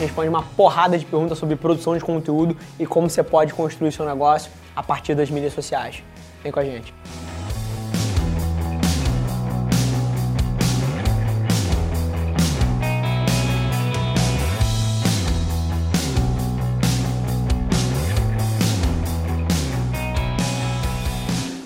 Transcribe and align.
Gente 0.00 0.08
responde 0.08 0.28
uma 0.28 0.42
porrada 0.42 0.98
de 0.98 1.04
perguntas 1.04 1.38
sobre 1.38 1.56
produção 1.56 1.96
de 1.96 2.02
conteúdo 2.02 2.56
e 2.78 2.86
como 2.86 3.08
você 3.08 3.22
pode 3.22 3.52
construir 3.52 3.92
seu 3.92 4.06
negócio 4.06 4.50
a 4.74 4.82
partir 4.82 5.14
das 5.14 5.30
mídias 5.30 5.52
sociais. 5.52 6.02
Vem 6.42 6.50
com 6.50 6.60
a 6.60 6.64
gente. 6.64 6.94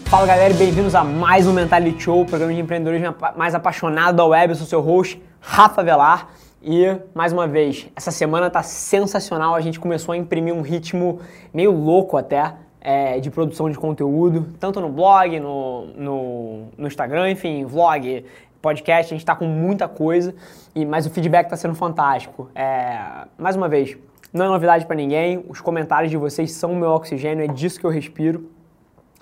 Fala 0.06 0.27
galera 0.27 0.55
bem-vindos 0.55 0.95
a 0.95 1.03
mais 1.03 1.45
um 1.47 1.53
Mentality 1.53 2.05
Show, 2.05 2.25
programa 2.25 2.55
de 2.55 2.61
empreendedorismo 2.61 3.14
mais 3.36 3.55
apaixonado 3.55 4.17
da 4.17 4.25
web. 4.25 4.53
Eu 4.53 4.56
sou 4.56 4.67
seu 4.67 4.80
host, 4.80 5.20
Rafa 5.41 5.83
Velar. 5.83 6.28
E, 6.67 6.98
mais 7.15 7.31
uma 7.31 7.47
vez, 7.47 7.87
essa 7.95 8.11
semana 8.11 8.48
tá 8.48 8.62
sensacional. 8.62 9.55
A 9.55 9.61
gente 9.61 9.79
começou 9.79 10.15
a 10.15 10.17
imprimir 10.17 10.55
um 10.55 10.62
ritmo 10.62 11.20
meio 11.53 11.70
louco 11.70 12.17
até 12.17 12.55
é, 12.81 13.20
de 13.20 13.31
produção 13.31 13.69
de 13.69 13.77
conteúdo, 13.77 14.48
tanto 14.59 14.81
no 14.81 14.89
blog, 14.89 15.39
no, 15.41 15.87
no, 15.89 16.62
no 16.79 16.87
Instagram, 16.87 17.31
enfim, 17.31 17.67
vlog, 17.67 18.25
podcast. 18.62 19.12
A 19.12 19.15
gente 19.15 19.20
está 19.20 19.37
com 19.37 19.45
muita 19.45 19.87
coisa, 19.87 20.35
e, 20.75 20.87
mas 20.87 21.05
o 21.05 21.11
feedback 21.11 21.45
está 21.45 21.57
sendo 21.59 21.75
fantástico. 21.75 22.48
É, 22.55 23.27
mais 23.37 23.57
uma 23.57 23.69
vez, 23.69 23.95
não 24.33 24.47
é 24.47 24.48
novidade 24.48 24.87
para 24.87 24.97
ninguém. 24.97 25.45
Os 25.47 25.61
comentários 25.61 26.11
de 26.11 26.17
vocês 26.17 26.51
são 26.53 26.73
o 26.73 26.77
meu 26.77 26.92
oxigênio, 26.92 27.45
é 27.45 27.47
disso 27.47 27.79
que 27.79 27.85
eu 27.85 27.91
respiro. 27.91 28.48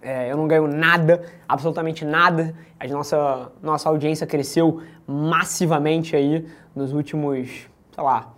É, 0.00 0.30
eu 0.30 0.36
não 0.36 0.46
ganho 0.46 0.68
nada, 0.68 1.22
absolutamente 1.48 2.04
nada. 2.04 2.54
A 2.78 2.86
nossa, 2.86 3.50
nossa 3.60 3.88
audiência 3.88 4.26
cresceu 4.28 4.80
massivamente 5.06 6.14
aí 6.14 6.44
nos 6.74 6.92
últimos, 6.92 7.48
sei 7.94 8.04
lá, 8.04 8.32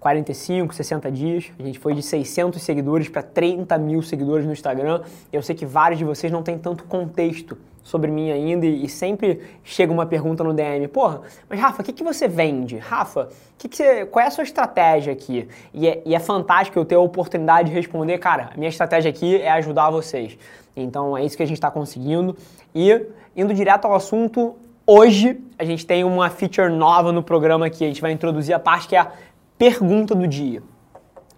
45, 0.00 0.74
60 0.74 1.10
dias. 1.10 1.52
A 1.58 1.62
gente 1.62 1.78
foi 1.78 1.94
de 1.94 2.02
600 2.02 2.60
seguidores 2.62 3.08
para 3.08 3.22
30 3.22 3.76
mil 3.78 4.02
seguidores 4.02 4.46
no 4.46 4.52
Instagram. 4.52 5.02
Eu 5.32 5.42
sei 5.42 5.54
que 5.54 5.66
vários 5.66 5.98
de 5.98 6.04
vocês 6.04 6.32
não 6.32 6.42
têm 6.42 6.58
tanto 6.58 6.84
contexto 6.84 7.58
sobre 7.86 8.10
mim 8.10 8.32
ainda 8.32 8.66
e, 8.66 8.88
sempre 8.88 9.40
chega 9.62 9.92
uma 9.92 10.04
pergunta 10.06 10.42
no 10.42 10.52
DM, 10.52 10.88
porra, 10.88 11.20
mas 11.48 11.60
Rafa, 11.60 11.82
o 11.82 11.84
que, 11.84 11.92
que 11.92 12.02
você 12.02 12.26
vende? 12.26 12.78
Rafa, 12.78 13.28
que 13.56 13.68
que 13.68 13.76
você, 13.76 14.04
qual 14.06 14.24
é 14.24 14.26
a 14.26 14.30
sua 14.30 14.42
estratégia 14.42 15.12
aqui? 15.12 15.48
E 15.72 15.86
é, 15.86 16.02
e 16.04 16.12
é 16.12 16.18
fantástico 16.18 16.76
eu 16.76 16.84
ter 16.84 16.96
a 16.96 17.00
oportunidade 17.00 17.68
de 17.68 17.74
responder, 17.74 18.18
cara, 18.18 18.50
a 18.52 18.56
minha 18.56 18.68
estratégia 18.68 19.08
aqui 19.08 19.36
é 19.36 19.50
ajudar 19.52 19.90
vocês. 19.90 20.36
Então 20.76 21.16
é 21.16 21.24
isso 21.24 21.36
que 21.36 21.44
a 21.44 21.46
gente 21.46 21.58
está 21.58 21.70
conseguindo. 21.70 22.36
E 22.74 23.06
indo 23.36 23.54
direto 23.54 23.84
ao 23.84 23.94
assunto, 23.94 24.56
hoje 24.86 25.40
a 25.58 25.64
gente 25.64 25.84
tem 25.84 26.04
uma 26.04 26.30
feature 26.30 26.70
nova 26.70 27.10
no 27.10 27.22
programa 27.22 27.68
que 27.68 27.84
a 27.84 27.88
gente 27.88 28.00
vai 28.00 28.12
introduzir 28.12 28.54
a 28.54 28.58
parte 28.58 28.88
que 28.88 28.94
é 28.94 29.00
a 29.00 29.10
pergunta 29.58 30.14
do 30.14 30.26
dia. 30.26 30.62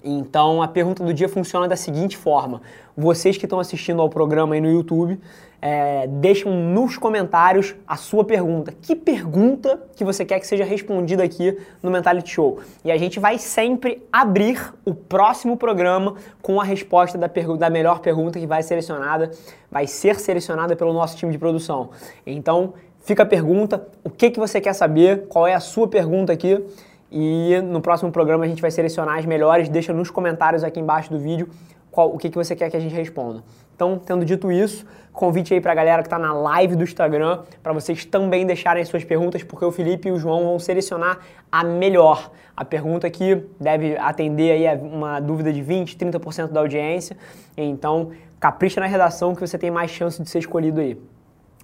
Então 0.03 0.63
a 0.63 0.69
pergunta 0.69 1.03
do 1.03 1.13
dia 1.13 1.29
funciona 1.29 1.67
da 1.67 1.77
seguinte 1.77 2.17
forma: 2.17 2.61
vocês 2.97 3.37
que 3.37 3.47
estão 3.47 3.59
assistindo 3.59 4.01
ao 4.01 4.09
programa 4.09 4.55
aí 4.55 4.61
no 4.61 4.71
YouTube, 4.71 5.19
é, 5.61 6.07
deixam 6.07 6.53
nos 6.53 6.97
comentários 6.97 7.75
a 7.87 7.97
sua 7.97 8.25
pergunta. 8.25 8.73
Que 8.81 8.95
pergunta 8.95 9.83
que 9.97 10.05
você 10.05 10.25
quer 10.25 10.39
que 10.39 10.47
seja 10.47 10.65
respondida 10.65 11.25
aqui 11.25 11.59
no 11.83 11.91
Mentality 11.91 12.31
Show? 12.31 12.61
E 12.85 12.93
a 12.93 12.97
gente 12.97 13.19
vai 13.19 13.39
sempre 13.39 14.07
abrir 14.13 14.73
o 14.85 14.95
próximo 14.95 15.57
programa 15.57 16.15
com 16.41 16.61
a 16.61 16.65
resposta 16.65 17.19
da, 17.19 17.27
da 17.27 17.71
melhor 17.71 17.99
pergunta 17.99 18.39
que 18.39 18.47
vai 18.47 18.63
selecionada, 18.63 19.33
vai 19.71 19.87
ser 19.89 20.21
selecionada 20.21 20.77
pelo 20.77 20.93
nosso 20.93 21.17
time 21.17 21.33
de 21.33 21.39
produção. 21.39 21.91
Então 22.25 22.75
fica 23.09 23.23
a 23.23 23.27
pergunta: 23.27 23.89
o 24.05 24.11
que, 24.11 24.31
que 24.31 24.39
você 24.39 24.61
quer 24.61 24.75
saber? 24.75 25.27
Qual 25.29 25.47
é 25.47 25.55
a 25.55 25.61
sua 25.61 25.89
pergunta 25.89 26.33
aqui? 26.33 26.63
E 27.11 27.59
no 27.63 27.81
próximo 27.81 28.13
programa 28.13 28.45
a 28.45 28.49
gente 28.49 28.61
vai 28.61 28.71
selecionar 28.71 29.19
as 29.19 29.25
melhores. 29.25 29.69
Deixa 29.69 29.93
nos 29.95 30.11
comentários 30.11 30.63
aqui 30.63 30.79
embaixo 30.79 31.11
do 31.11 31.19
vídeo 31.19 31.49
qual, 31.91 32.15
o 32.15 32.19
que, 32.19 32.29
que 32.29 32.37
você 32.37 32.55
quer 32.55 32.71
que 32.71 32.77
a 32.77 32.81
gente 32.81 32.95
responda. 32.95 33.43
Então, 33.75 33.99
tendo 33.99 34.25
dito 34.25 34.53
isso, 34.53 34.85
convite 35.13 35.55
aí 35.55 35.61
para 35.61 35.73
a 35.73 35.75
galera 35.75 36.03
que 36.03 36.09
está 36.09 36.19
na 36.19 36.35
live 36.35 36.77
do 36.77 36.83
Instagram 36.83 37.41
para 37.63 37.73
vocês 37.73 38.05
também 38.05 38.45
deixarem 38.45 38.85
suas 38.85 39.05
perguntas, 39.05 39.43
porque 39.43 39.65
o 39.65 39.73
Felipe 39.73 40.09
e 40.09 40.13
o 40.13 40.19
João 40.19 40.45
vão 40.45 40.59
selecionar 40.59 41.21
a 41.51 41.65
melhor. 41.65 42.31
A 42.57 42.65
pergunta 42.65 43.09
que 43.09 43.43
deve 43.59 43.97
atender 43.97 44.51
aí 44.51 44.79
uma 44.83 45.21
dúvida 45.21 45.53
de 45.53 45.63
20, 45.63 45.97
30% 45.97 46.49
da 46.49 46.61
audiência. 46.61 47.17
Então, 47.57 48.11
capricha 48.39 48.81
na 48.81 48.87
redação 48.87 49.35
que 49.35 49.41
você 49.41 49.57
tem 49.57 49.71
mais 49.71 49.91
chance 49.93 50.21
de 50.21 50.29
ser 50.29 50.41
escolhido 50.41 50.81
aí. 50.81 51.01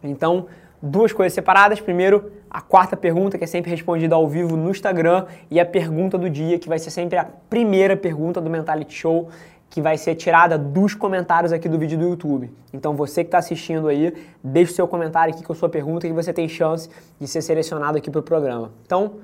Então, 0.03 0.47
duas 0.84 1.12
coisas 1.12 1.33
separadas. 1.33 1.81
Primeiro, 1.81 2.31
a 2.50 2.61
quarta 2.61 2.97
pergunta, 2.97 3.39
que 3.39 3.45
é 3.45 3.47
sempre 3.47 3.71
respondida 3.71 4.15
ao 4.15 4.28
vivo 4.28 4.56
no 4.56 4.71
Instagram, 4.71 5.27
e 5.50 5.59
a 5.59 5.65
pergunta 5.65 6.19
do 6.19 6.28
dia, 6.28 6.59
que 6.59 6.69
vai 6.69 6.78
ser 6.78 6.91
sempre 6.91 7.19
a 7.19 7.25
primeira 7.25 7.97
pergunta 7.97 8.41
do 8.41 8.50
Mentality 8.50 8.95
Show, 8.95 9.28
que 9.71 9.81
vai 9.81 9.99
ser 9.99 10.15
tirada 10.15 10.56
dos 10.56 10.95
comentários 10.95 11.53
aqui 11.53 11.69
do 11.69 11.78
vídeo 11.78 11.99
do 11.99 12.09
YouTube. 12.11 12.49
Então 12.72 12.95
você 12.95 13.25
que 13.25 13.28
está 13.28 13.39
assistindo 13.39 13.89
aí, 13.89 14.15
deixe 14.43 14.71
o 14.71 14.75
seu 14.75 14.87
comentário 14.87 15.34
aqui 15.34 15.43
com 15.43 15.53
a 15.53 15.56
sua 15.56 15.69
pergunta 15.69 16.06
que 16.06 16.12
você 16.12 16.33
tem 16.33 16.49
chance 16.49 16.89
de 17.19 17.27
ser 17.27 17.43
selecionado 17.43 17.99
aqui 17.99 18.09
para 18.09 18.21
o 18.21 18.22
programa. 18.22 18.71
Então, 18.87 19.15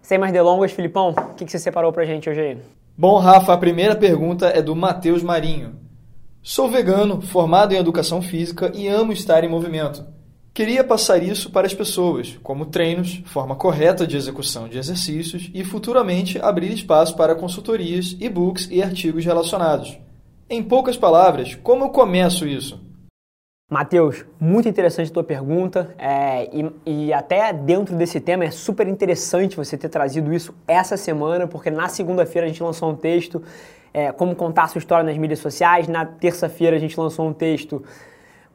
sem 0.00 0.16
mais 0.16 0.32
delongas, 0.32 0.72
Filipão, 0.72 1.10
o 1.10 1.34
que, 1.34 1.44
que 1.44 1.50
você 1.50 1.58
separou 1.58 1.92
para 1.92 2.06
gente 2.06 2.30
hoje 2.30 2.40
aí? 2.40 2.58
Bom, 2.96 3.18
Rafa, 3.18 3.52
a 3.52 3.58
primeira 3.58 3.94
pergunta 3.94 4.46
é 4.46 4.62
do 4.62 4.74
Matheus 4.74 5.22
Marinho. 5.22 5.74
Sou 6.42 6.70
vegano, 6.70 7.20
formado 7.20 7.74
em 7.74 7.76
educação 7.76 8.22
física 8.22 8.72
e 8.74 8.88
amo 8.88 9.12
estar 9.12 9.44
em 9.44 9.48
movimento. 9.48 10.17
Queria 10.58 10.82
passar 10.82 11.22
isso 11.22 11.52
para 11.52 11.68
as 11.68 11.72
pessoas, 11.72 12.36
como 12.42 12.66
treinos, 12.66 13.22
forma 13.26 13.54
correta 13.54 14.04
de 14.04 14.16
execução 14.16 14.68
de 14.68 14.76
exercícios 14.76 15.48
e 15.54 15.62
futuramente 15.62 16.36
abrir 16.42 16.72
espaço 16.72 17.14
para 17.14 17.36
consultorias, 17.36 18.16
e-books 18.18 18.66
e 18.68 18.82
artigos 18.82 19.24
relacionados. 19.24 19.96
Em 20.50 20.60
poucas 20.60 20.96
palavras, 20.96 21.54
como 21.54 21.84
eu 21.84 21.90
começo 21.90 22.44
isso? 22.44 22.84
Matheus, 23.70 24.24
muito 24.40 24.68
interessante 24.68 25.12
a 25.12 25.14
tua 25.14 25.22
pergunta 25.22 25.94
é, 25.96 26.50
e, 26.52 26.72
e, 26.84 27.12
até 27.12 27.52
dentro 27.52 27.94
desse 27.94 28.18
tema 28.18 28.44
é 28.44 28.50
super 28.50 28.88
interessante 28.88 29.56
você 29.56 29.78
ter 29.78 29.88
trazido 29.88 30.34
isso 30.34 30.52
essa 30.66 30.96
semana, 30.96 31.46
porque 31.46 31.70
na 31.70 31.88
segunda-feira 31.88 32.46
a 32.46 32.48
gente 32.48 32.64
lançou 32.64 32.90
um 32.90 32.96
texto 32.96 33.40
é, 33.94 34.10
como 34.10 34.34
contar 34.34 34.66
sua 34.66 34.80
história 34.80 35.04
nas 35.04 35.16
mídias 35.16 35.38
sociais, 35.38 35.86
na 35.86 36.04
terça-feira 36.04 36.74
a 36.74 36.80
gente 36.80 36.98
lançou 36.98 37.28
um 37.28 37.32
texto 37.32 37.80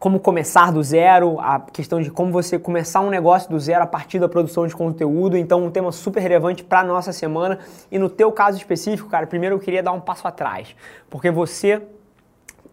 como 0.04 0.20
começar 0.20 0.70
do 0.70 0.84
zero, 0.84 1.40
a 1.40 1.62
questão 1.62 2.02
de 2.02 2.12
como 2.12 2.30
você 2.30 2.60
começar 2.60 3.00
um 3.00 3.10
negócio 3.10 3.50
do 3.50 3.58
zero 3.58 3.86
a 3.86 3.88
partir 3.88 4.20
da 4.20 4.28
produção 4.28 4.68
de 4.68 4.76
conteúdo. 4.76 5.38
Então, 5.38 5.64
um 5.64 5.72
tema 5.72 5.94
super 5.94 6.20
relevante 6.20 6.62
para 6.62 6.84
nossa 6.84 7.14
semana. 7.14 7.58
E 7.90 7.98
no 7.98 8.10
teu 8.10 8.30
caso 8.30 8.58
específico, 8.58 9.08
cara, 9.08 9.26
primeiro 9.26 9.56
eu 9.56 9.60
queria 9.62 9.82
dar 9.82 9.94
um 9.94 10.02
passo 10.02 10.28
atrás, 10.28 10.76
porque 11.10 11.32
você 11.32 11.82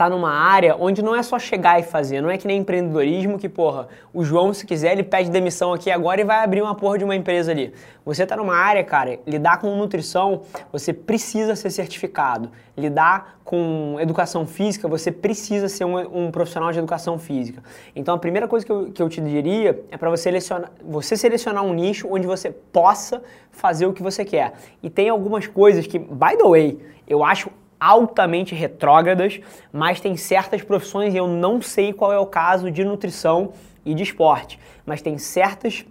tá 0.01 0.09
numa 0.09 0.33
área 0.33 0.75
onde 0.81 1.03
não 1.03 1.15
é 1.15 1.23
só 1.23 1.39
chegar 1.39 1.79
e 1.79 1.83
fazer, 1.83 2.23
não 2.23 2.31
é 2.31 2.39
que 2.39 2.47
nem 2.47 2.61
empreendedorismo 2.61 3.39
que, 3.39 3.51
porra, 3.51 3.87
o 4.15 4.25
João, 4.25 4.55
se 4.55 4.65
quiser, 4.65 4.93
ele 4.93 5.03
pede 5.03 5.31
demissão 5.31 5.75
aqui 5.75 5.91
agora 5.91 6.23
e 6.23 6.25
vai 6.25 6.43
abrir 6.43 6.63
uma 6.63 6.75
porra 6.75 6.97
de 6.97 7.05
uma 7.05 7.15
empresa 7.15 7.51
ali. 7.53 7.75
Você 8.03 8.25
tá 8.25 8.35
numa 8.35 8.57
área, 8.57 8.83
cara, 8.83 9.19
lidar 9.27 9.59
com 9.59 9.77
nutrição, 9.77 10.41
você 10.73 10.95
precisa 10.95 11.55
ser 11.55 11.69
certificado. 11.69 12.51
Lidar 12.75 13.41
com 13.45 13.99
educação 14.01 14.47
física, 14.47 14.89
você 14.89 15.13
precisa 15.13 15.69
ser 15.69 15.85
um, 15.85 16.29
um 16.29 16.31
profissional 16.31 16.73
de 16.73 16.79
educação 16.79 17.19
física. 17.19 17.63
Então, 17.95 18.15
a 18.15 18.19
primeira 18.19 18.49
coisa 18.49 18.65
que 18.65 18.73
eu, 18.73 18.91
que 18.91 19.03
eu 19.03 19.09
te 19.11 19.21
diria 19.21 19.85
é 19.91 19.99
para 19.99 20.09
você 20.09 20.23
selecionar, 20.23 20.73
você 20.83 21.15
selecionar 21.15 21.63
um 21.63 21.75
nicho 21.75 22.09
onde 22.11 22.27
você 22.27 22.51
possa 22.51 23.23
fazer 23.51 23.85
o 23.85 23.93
que 23.93 24.03
você 24.03 24.25
quer. 24.25 24.55
E 24.83 24.89
tem 24.89 25.11
algumas 25.11 25.47
coisas 25.47 25.87
que, 25.87 25.99
by 25.99 26.39
the 26.39 26.49
way, 26.49 26.79
eu 27.07 27.23
acho 27.23 27.51
altamente 27.81 28.55
retrógradas, 28.55 29.41
mas 29.73 30.01
tem 30.01 30.17
certas 30.17 30.63
profissões, 30.63 31.15
e 31.15 31.17
eu 31.17 31.27
não 31.27 31.63
sei 31.63 31.93
qual 31.93 32.13
é 32.13 32.19
o 32.19 32.27
caso 32.27 32.71
de 32.71 32.85
nutrição 32.85 33.53
e 33.85 33.95
de 33.95 34.03
esporte, 34.03 34.61
mas 34.85 35.01
tem 35.01 35.17
certas 35.17 35.87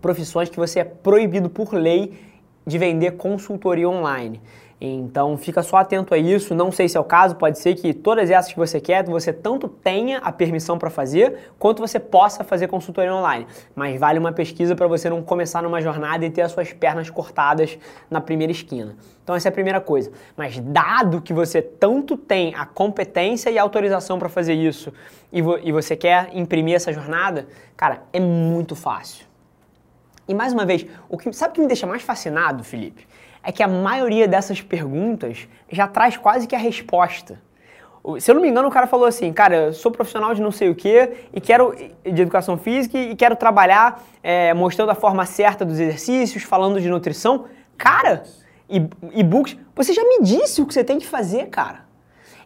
profissões 0.00 0.48
que 0.48 0.56
você 0.56 0.80
é 0.80 0.84
proibido 0.84 1.50
por 1.50 1.74
lei 1.74 2.16
de 2.64 2.78
vender 2.78 3.12
consultoria 3.12 3.88
online. 3.88 4.40
Então 4.80 5.36
fica 5.36 5.62
só 5.62 5.76
atento 5.76 6.14
a 6.14 6.18
isso. 6.18 6.54
Não 6.54 6.72
sei 6.72 6.88
se 6.88 6.96
é 6.96 7.00
o 7.00 7.04
caso, 7.04 7.36
pode 7.36 7.58
ser 7.58 7.74
que 7.74 7.92
todas 7.92 8.30
essas 8.30 8.50
que 8.50 8.58
você 8.58 8.80
quer, 8.80 9.04
você 9.04 9.30
tanto 9.30 9.68
tenha 9.68 10.18
a 10.18 10.32
permissão 10.32 10.78
para 10.78 10.88
fazer, 10.88 11.52
quanto 11.58 11.80
você 11.80 12.00
possa 12.00 12.42
fazer 12.42 12.66
consultoria 12.66 13.14
online. 13.14 13.46
Mas 13.74 14.00
vale 14.00 14.18
uma 14.18 14.32
pesquisa 14.32 14.74
para 14.74 14.86
você 14.86 15.10
não 15.10 15.22
começar 15.22 15.62
numa 15.62 15.82
jornada 15.82 16.24
e 16.24 16.30
ter 16.30 16.40
as 16.40 16.52
suas 16.52 16.72
pernas 16.72 17.10
cortadas 17.10 17.78
na 18.10 18.22
primeira 18.22 18.52
esquina. 18.52 18.96
Então 19.22 19.36
essa 19.36 19.48
é 19.48 19.50
a 19.50 19.52
primeira 19.52 19.82
coisa. 19.82 20.10
Mas 20.34 20.58
dado 20.58 21.20
que 21.20 21.34
você 21.34 21.60
tanto 21.60 22.16
tem 22.16 22.54
a 22.54 22.64
competência 22.64 23.50
e 23.50 23.58
a 23.58 23.62
autorização 23.62 24.18
para 24.18 24.30
fazer 24.30 24.54
isso 24.54 24.90
e, 25.30 25.42
vo 25.42 25.58
e 25.62 25.70
você 25.72 25.94
quer 25.94 26.30
imprimir 26.32 26.74
essa 26.74 26.90
jornada, 26.90 27.46
cara, 27.76 28.02
é 28.14 28.18
muito 28.18 28.74
fácil. 28.74 29.26
E 30.26 30.34
mais 30.34 30.52
uma 30.52 30.64
vez, 30.64 30.86
o 31.08 31.18
que, 31.18 31.32
sabe 31.32 31.50
o 31.50 31.54
que 31.54 31.60
me 31.60 31.66
deixa 31.66 31.86
mais 31.86 32.02
fascinado, 32.02 32.64
Felipe? 32.64 33.06
É 33.42 33.50
que 33.50 33.62
a 33.62 33.68
maioria 33.68 34.28
dessas 34.28 34.60
perguntas 34.60 35.48
já 35.70 35.86
traz 35.86 36.16
quase 36.16 36.46
que 36.46 36.54
a 36.54 36.58
resposta. 36.58 37.40
Se 38.18 38.30
eu 38.30 38.34
não 38.34 38.40
me 38.40 38.48
engano, 38.48 38.66
o 38.68 38.70
cara 38.70 38.86
falou 38.86 39.06
assim, 39.06 39.30
cara, 39.32 39.56
eu 39.56 39.72
sou 39.74 39.92
profissional 39.92 40.34
de 40.34 40.40
não 40.40 40.50
sei 40.50 40.70
o 40.70 40.74
que 40.74 41.10
e 41.34 41.40
quero 41.40 41.74
de 42.02 42.22
educação 42.22 42.56
física 42.56 42.96
e 42.96 43.14
quero 43.14 43.36
trabalhar 43.36 44.02
é, 44.22 44.54
mostrando 44.54 44.90
a 44.90 44.94
forma 44.94 45.26
certa 45.26 45.66
dos 45.66 45.78
exercícios, 45.78 46.42
falando 46.42 46.80
de 46.80 46.88
nutrição. 46.88 47.44
Cara, 47.76 48.22
e-books, 48.68 49.56
você 49.74 49.92
já 49.92 50.02
me 50.02 50.22
disse 50.22 50.62
o 50.62 50.66
que 50.66 50.72
você 50.72 50.82
tem 50.82 50.98
que 50.98 51.06
fazer, 51.06 51.48
cara. 51.48 51.89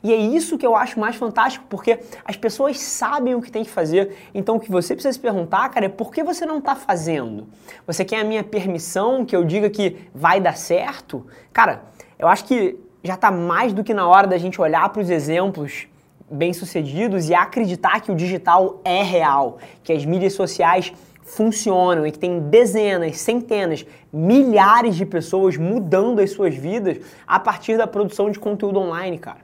E 0.04 0.12
é 0.12 0.16
isso 0.16 0.58
que 0.58 0.66
eu 0.66 0.76
acho 0.76 1.00
mais 1.00 1.16
fantástico, 1.16 1.64
porque 1.66 1.98
as 2.26 2.36
pessoas 2.36 2.78
sabem 2.78 3.34
o 3.34 3.40
que 3.40 3.50
tem 3.50 3.64
que 3.64 3.70
fazer. 3.70 4.14
Então 4.34 4.56
o 4.56 4.60
que 4.60 4.70
você 4.70 4.94
precisa 4.94 5.14
se 5.14 5.18
perguntar, 5.18 5.66
cara, 5.70 5.86
é 5.86 5.88
por 5.88 6.12
que 6.12 6.22
você 6.22 6.44
não 6.44 6.58
está 6.58 6.76
fazendo? 6.76 7.48
Você 7.86 8.04
quer 8.04 8.20
a 8.20 8.24
minha 8.24 8.44
permissão 8.44 9.24
que 9.24 9.34
eu 9.34 9.42
diga 9.42 9.70
que 9.70 9.96
vai 10.14 10.42
dar 10.42 10.58
certo? 10.58 11.26
Cara, 11.54 11.84
eu 12.18 12.28
acho 12.28 12.44
que 12.44 12.78
já 13.02 13.14
está 13.14 13.30
mais 13.30 13.72
do 13.72 13.82
que 13.82 13.94
na 13.94 14.06
hora 14.06 14.26
da 14.26 14.36
gente 14.36 14.60
olhar 14.60 14.90
para 14.90 15.00
os 15.00 15.08
exemplos 15.08 15.88
bem-sucedidos 16.30 17.30
e 17.30 17.34
acreditar 17.34 18.00
que 18.00 18.12
o 18.12 18.14
digital 18.14 18.82
é 18.84 19.02
real, 19.02 19.56
que 19.82 19.92
as 19.92 20.04
mídias 20.04 20.34
sociais 20.34 20.92
funcionam 21.22 22.06
e 22.06 22.12
que 22.12 22.18
tem 22.18 22.40
dezenas, 22.40 23.18
centenas, 23.18 23.86
milhares 24.12 24.96
de 24.96 25.06
pessoas 25.06 25.56
mudando 25.56 26.20
as 26.20 26.30
suas 26.30 26.54
vidas 26.54 26.98
a 27.26 27.40
partir 27.40 27.78
da 27.78 27.86
produção 27.86 28.30
de 28.30 28.38
conteúdo 28.38 28.78
online, 28.78 29.18
cara. 29.18 29.43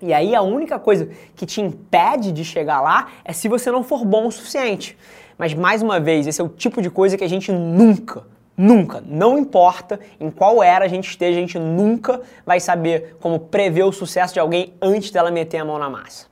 E 0.00 0.12
aí 0.12 0.34
a 0.34 0.42
única 0.42 0.78
coisa 0.78 1.08
que 1.34 1.46
te 1.46 1.60
impede 1.60 2.32
de 2.32 2.44
chegar 2.44 2.80
lá 2.80 3.08
é 3.24 3.32
se 3.32 3.48
você 3.48 3.70
não 3.70 3.82
for 3.82 4.04
bom 4.04 4.26
o 4.26 4.32
suficiente. 4.32 4.96
Mas 5.38 5.54
mais 5.54 5.82
uma 5.82 6.00
vez, 6.00 6.26
esse 6.26 6.40
é 6.40 6.44
o 6.44 6.48
tipo 6.48 6.80
de 6.80 6.90
coisa 6.90 7.16
que 7.16 7.24
a 7.24 7.28
gente 7.28 7.52
nunca, 7.52 8.24
nunca, 8.56 9.02
não 9.06 9.38
importa 9.38 10.00
em 10.18 10.30
qual 10.30 10.62
era 10.62 10.84
a 10.84 10.88
gente 10.88 11.08
esteja, 11.08 11.38
a 11.38 11.40
gente 11.40 11.58
nunca 11.58 12.22
vai 12.44 12.58
saber 12.60 13.16
como 13.20 13.38
prever 13.38 13.84
o 13.84 13.92
sucesso 13.92 14.34
de 14.34 14.40
alguém 14.40 14.74
antes 14.80 15.10
dela 15.10 15.30
meter 15.30 15.58
a 15.58 15.64
mão 15.64 15.78
na 15.78 15.90
massa. 15.90 16.26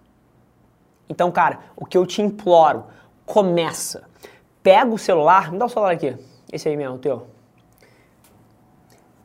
Então, 1.08 1.31
cara, 1.31 1.58
o 1.76 1.84
que 1.84 1.99
eu 1.99 2.06
te 2.06 2.22
imploro, 2.22 2.84
começa. 3.26 4.05
Pega 4.62 4.90
o 4.90 4.99
celular, 4.99 5.52
me 5.52 5.58
dá 5.58 5.67
o 5.67 5.69
celular 5.69 5.93
aqui. 5.93 6.17
Esse 6.50 6.69
aí 6.69 6.76
mesmo, 6.76 6.96
o 6.96 6.99
teu 6.99 7.33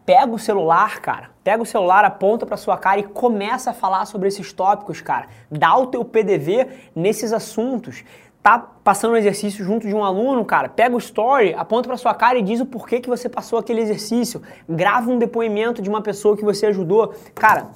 pega 0.09 0.33
o 0.33 0.39
celular, 0.39 1.01
cara, 1.01 1.29
pega 1.44 1.61
o 1.61 1.65
celular, 1.67 2.03
aponta 2.03 2.44
para 2.44 2.57
sua 2.57 2.75
cara 2.75 3.00
e 3.00 3.03
começa 3.03 3.69
a 3.69 3.73
falar 3.75 4.06
sobre 4.06 4.27
esses 4.27 4.51
tópicos, 4.51 5.01
cara. 5.01 5.27
Dá 5.51 5.77
o 5.77 5.85
teu 5.85 6.03
PDV 6.03 6.67
nesses 6.95 7.31
assuntos. 7.31 8.03
Tá 8.41 8.57
passando 8.57 9.11
um 9.11 9.17
exercício 9.17 9.63
junto 9.63 9.88
de 9.88 9.94
um 9.94 10.03
aluno, 10.03 10.44
cara, 10.44 10.67
pega 10.67 10.95
o 10.95 10.97
story, 10.97 11.53
aponta 11.53 11.88
para 11.88 11.95
sua 11.95 12.15
cara 12.15 12.39
e 12.39 12.41
diz 12.41 12.59
o 12.59 12.65
porquê 12.65 13.00
que 13.00 13.07
você 13.07 13.29
passou 13.29 13.59
aquele 13.59 13.81
exercício. 13.81 14.41
Grava 14.67 15.11
um 15.11 15.19
depoimento 15.19 15.79
de 15.79 15.89
uma 15.91 16.01
pessoa 16.01 16.35
que 16.35 16.44
você 16.44 16.65
ajudou. 16.65 17.13
Cara, 17.35 17.67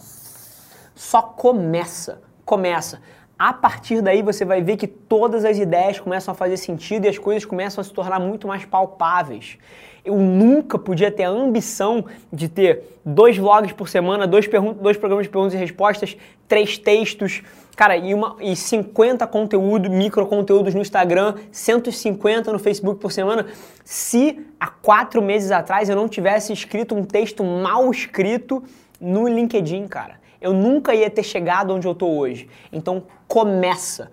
só 0.95 1.21
começa, 1.21 2.19
começa. 2.43 2.99
A 3.45 3.51
partir 3.51 4.01
daí 4.01 4.21
você 4.21 4.45
vai 4.45 4.61
ver 4.61 4.77
que 4.77 4.87
todas 4.87 5.43
as 5.43 5.57
ideias 5.57 5.99
começam 5.99 6.31
a 6.31 6.35
fazer 6.35 6.55
sentido 6.55 7.03
e 7.03 7.09
as 7.09 7.17
coisas 7.17 7.43
começam 7.43 7.81
a 7.81 7.83
se 7.83 7.91
tornar 7.91 8.17
muito 8.17 8.47
mais 8.47 8.63
palpáveis. 8.63 9.57
Eu 10.05 10.15
nunca 10.15 10.79
podia 10.79 11.11
ter 11.11 11.25
a 11.25 11.29
ambição 11.29 12.05
de 12.31 12.47
ter 12.47 12.97
dois 13.03 13.37
vlogs 13.37 13.73
por 13.73 13.89
semana, 13.89 14.25
dois, 14.25 14.47
dois 14.79 14.95
programas 14.95 15.25
de 15.25 15.29
perguntas 15.29 15.53
e 15.55 15.57
respostas, 15.57 16.15
três 16.47 16.77
textos, 16.77 17.43
cara, 17.75 17.97
e, 17.97 18.13
uma, 18.13 18.37
e 18.39 18.55
50 18.55 19.27
conteúdo, 19.27 19.89
micro 19.89 20.25
conteúdos 20.25 20.73
no 20.73 20.79
Instagram, 20.79 21.35
150 21.51 22.49
no 22.49 22.59
Facebook 22.59 23.01
por 23.01 23.11
semana, 23.11 23.47
se 23.83 24.39
há 24.57 24.67
quatro 24.67 25.21
meses 25.21 25.51
atrás 25.51 25.89
eu 25.89 25.97
não 25.97 26.07
tivesse 26.07 26.53
escrito 26.53 26.95
um 26.95 27.03
texto 27.03 27.43
mal 27.43 27.91
escrito 27.91 28.63
no 29.01 29.27
LinkedIn, 29.27 29.85
cara. 29.89 30.22
Eu 30.43 30.51
nunca 30.51 30.93
ia 30.93 31.09
ter 31.09 31.23
chegado 31.23 31.73
onde 31.73 31.87
eu 31.87 31.95
tô 31.95 32.07
hoje. 32.07 32.49
Então 32.71 33.03
começa. 33.27 34.11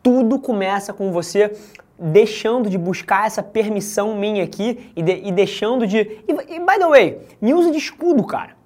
Tudo 0.00 0.38
começa 0.38 0.92
com 0.92 1.10
você 1.10 1.52
deixando 1.98 2.70
de 2.70 2.78
buscar 2.78 3.26
essa 3.26 3.42
permissão 3.42 4.16
minha 4.16 4.44
aqui 4.44 4.92
e, 4.94 5.02
de, 5.02 5.22
e 5.24 5.32
deixando 5.32 5.84
de. 5.84 5.98
E, 5.98 6.54
e, 6.54 6.60
by 6.60 6.78
the 6.78 6.86
way, 6.88 7.20
me 7.40 7.52
usa 7.52 7.72
de 7.72 7.78
escudo, 7.78 8.24
cara. 8.24 8.62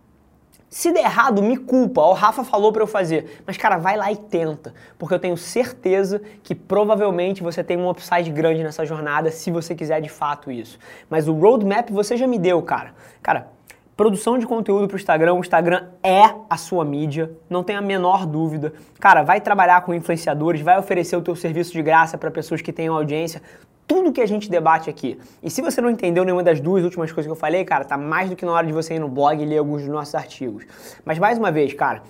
Se 0.68 0.92
der 0.92 1.04
errado, 1.04 1.42
me 1.42 1.56
culpa. 1.56 2.02
O 2.02 2.12
Rafa 2.12 2.44
falou 2.44 2.70
para 2.70 2.82
eu 2.82 2.86
fazer. 2.86 3.42
Mas, 3.46 3.56
cara, 3.56 3.78
vai 3.78 3.96
lá 3.96 4.12
e 4.12 4.16
tenta. 4.16 4.74
Porque 4.98 5.14
eu 5.14 5.18
tenho 5.18 5.36
certeza 5.36 6.20
que 6.42 6.54
provavelmente 6.54 7.42
você 7.42 7.64
tem 7.64 7.78
um 7.78 7.88
upside 7.88 8.30
grande 8.30 8.62
nessa 8.62 8.84
jornada 8.84 9.30
se 9.30 9.50
você 9.50 9.74
quiser 9.74 10.02
de 10.02 10.10
fato 10.10 10.50
isso. 10.50 10.78
Mas 11.08 11.28
o 11.28 11.32
roadmap 11.32 11.88
você 11.90 12.14
já 12.14 12.26
me 12.26 12.38
deu, 12.38 12.60
cara. 12.60 12.94
Cara, 13.22 13.48
Produção 13.96 14.36
de 14.36 14.46
conteúdo 14.46 14.86
para 14.86 14.94
o 14.94 14.98
Instagram, 14.98 15.32
o 15.32 15.40
Instagram 15.40 15.84
é 16.02 16.24
a 16.50 16.58
sua 16.58 16.84
mídia, 16.84 17.30
não 17.48 17.64
tem 17.64 17.74
a 17.74 17.80
menor 17.80 18.26
dúvida. 18.26 18.74
Cara, 19.00 19.22
vai 19.22 19.40
trabalhar 19.40 19.80
com 19.80 19.94
influenciadores, 19.94 20.60
vai 20.60 20.78
oferecer 20.78 21.16
o 21.16 21.22
teu 21.22 21.34
serviço 21.34 21.72
de 21.72 21.80
graça 21.80 22.18
para 22.18 22.30
pessoas 22.30 22.60
que 22.60 22.74
tenham 22.74 22.94
audiência, 22.94 23.40
tudo 23.86 24.12
que 24.12 24.20
a 24.20 24.26
gente 24.26 24.50
debate 24.50 24.90
aqui. 24.90 25.18
E 25.42 25.48
se 25.48 25.62
você 25.62 25.80
não 25.80 25.88
entendeu 25.88 26.26
nenhuma 26.26 26.42
das 26.42 26.60
duas 26.60 26.84
últimas 26.84 27.10
coisas 27.10 27.26
que 27.26 27.32
eu 27.32 27.40
falei, 27.40 27.64
cara, 27.64 27.86
tá 27.86 27.96
mais 27.96 28.28
do 28.28 28.36
que 28.36 28.44
na 28.44 28.52
hora 28.52 28.66
de 28.66 28.72
você 28.74 28.96
ir 28.96 28.98
no 28.98 29.08
blog 29.08 29.42
e 29.42 29.46
ler 29.46 29.56
alguns 29.56 29.80
dos 29.80 29.90
nossos 29.90 30.14
artigos. 30.14 30.66
Mas 31.02 31.18
mais 31.18 31.38
uma 31.38 31.50
vez, 31.50 31.72
cara, 31.72 32.02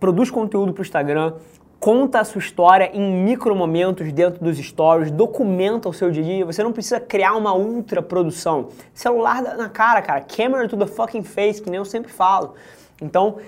produz 0.00 0.28
conteúdo 0.28 0.72
para 0.72 0.80
o 0.80 0.82
Instagram, 0.82 1.34
conta 1.82 2.20
a 2.20 2.24
sua 2.24 2.38
história 2.38 2.92
em 2.94 3.24
micro 3.24 3.56
momentos 3.56 4.12
dentro 4.12 4.42
dos 4.44 4.56
stories, 4.56 5.10
documenta 5.10 5.88
o 5.88 5.92
seu 5.92 6.12
dia 6.12 6.22
a 6.22 6.26
dia. 6.26 6.46
Você 6.46 6.62
não 6.62 6.72
precisa 6.72 7.00
criar 7.00 7.34
uma 7.34 7.56
ultra 7.56 8.00
produção. 8.00 8.68
Celular 8.94 9.42
na 9.42 9.68
cara, 9.68 10.00
cara, 10.00 10.20
camera 10.20 10.68
to 10.68 10.76
the 10.76 10.86
fucking 10.86 11.24
face, 11.24 11.60
que 11.60 11.68
nem 11.68 11.78
eu 11.78 11.84
sempre 11.84 12.12
falo. 12.12 12.54
Então, 13.00 13.38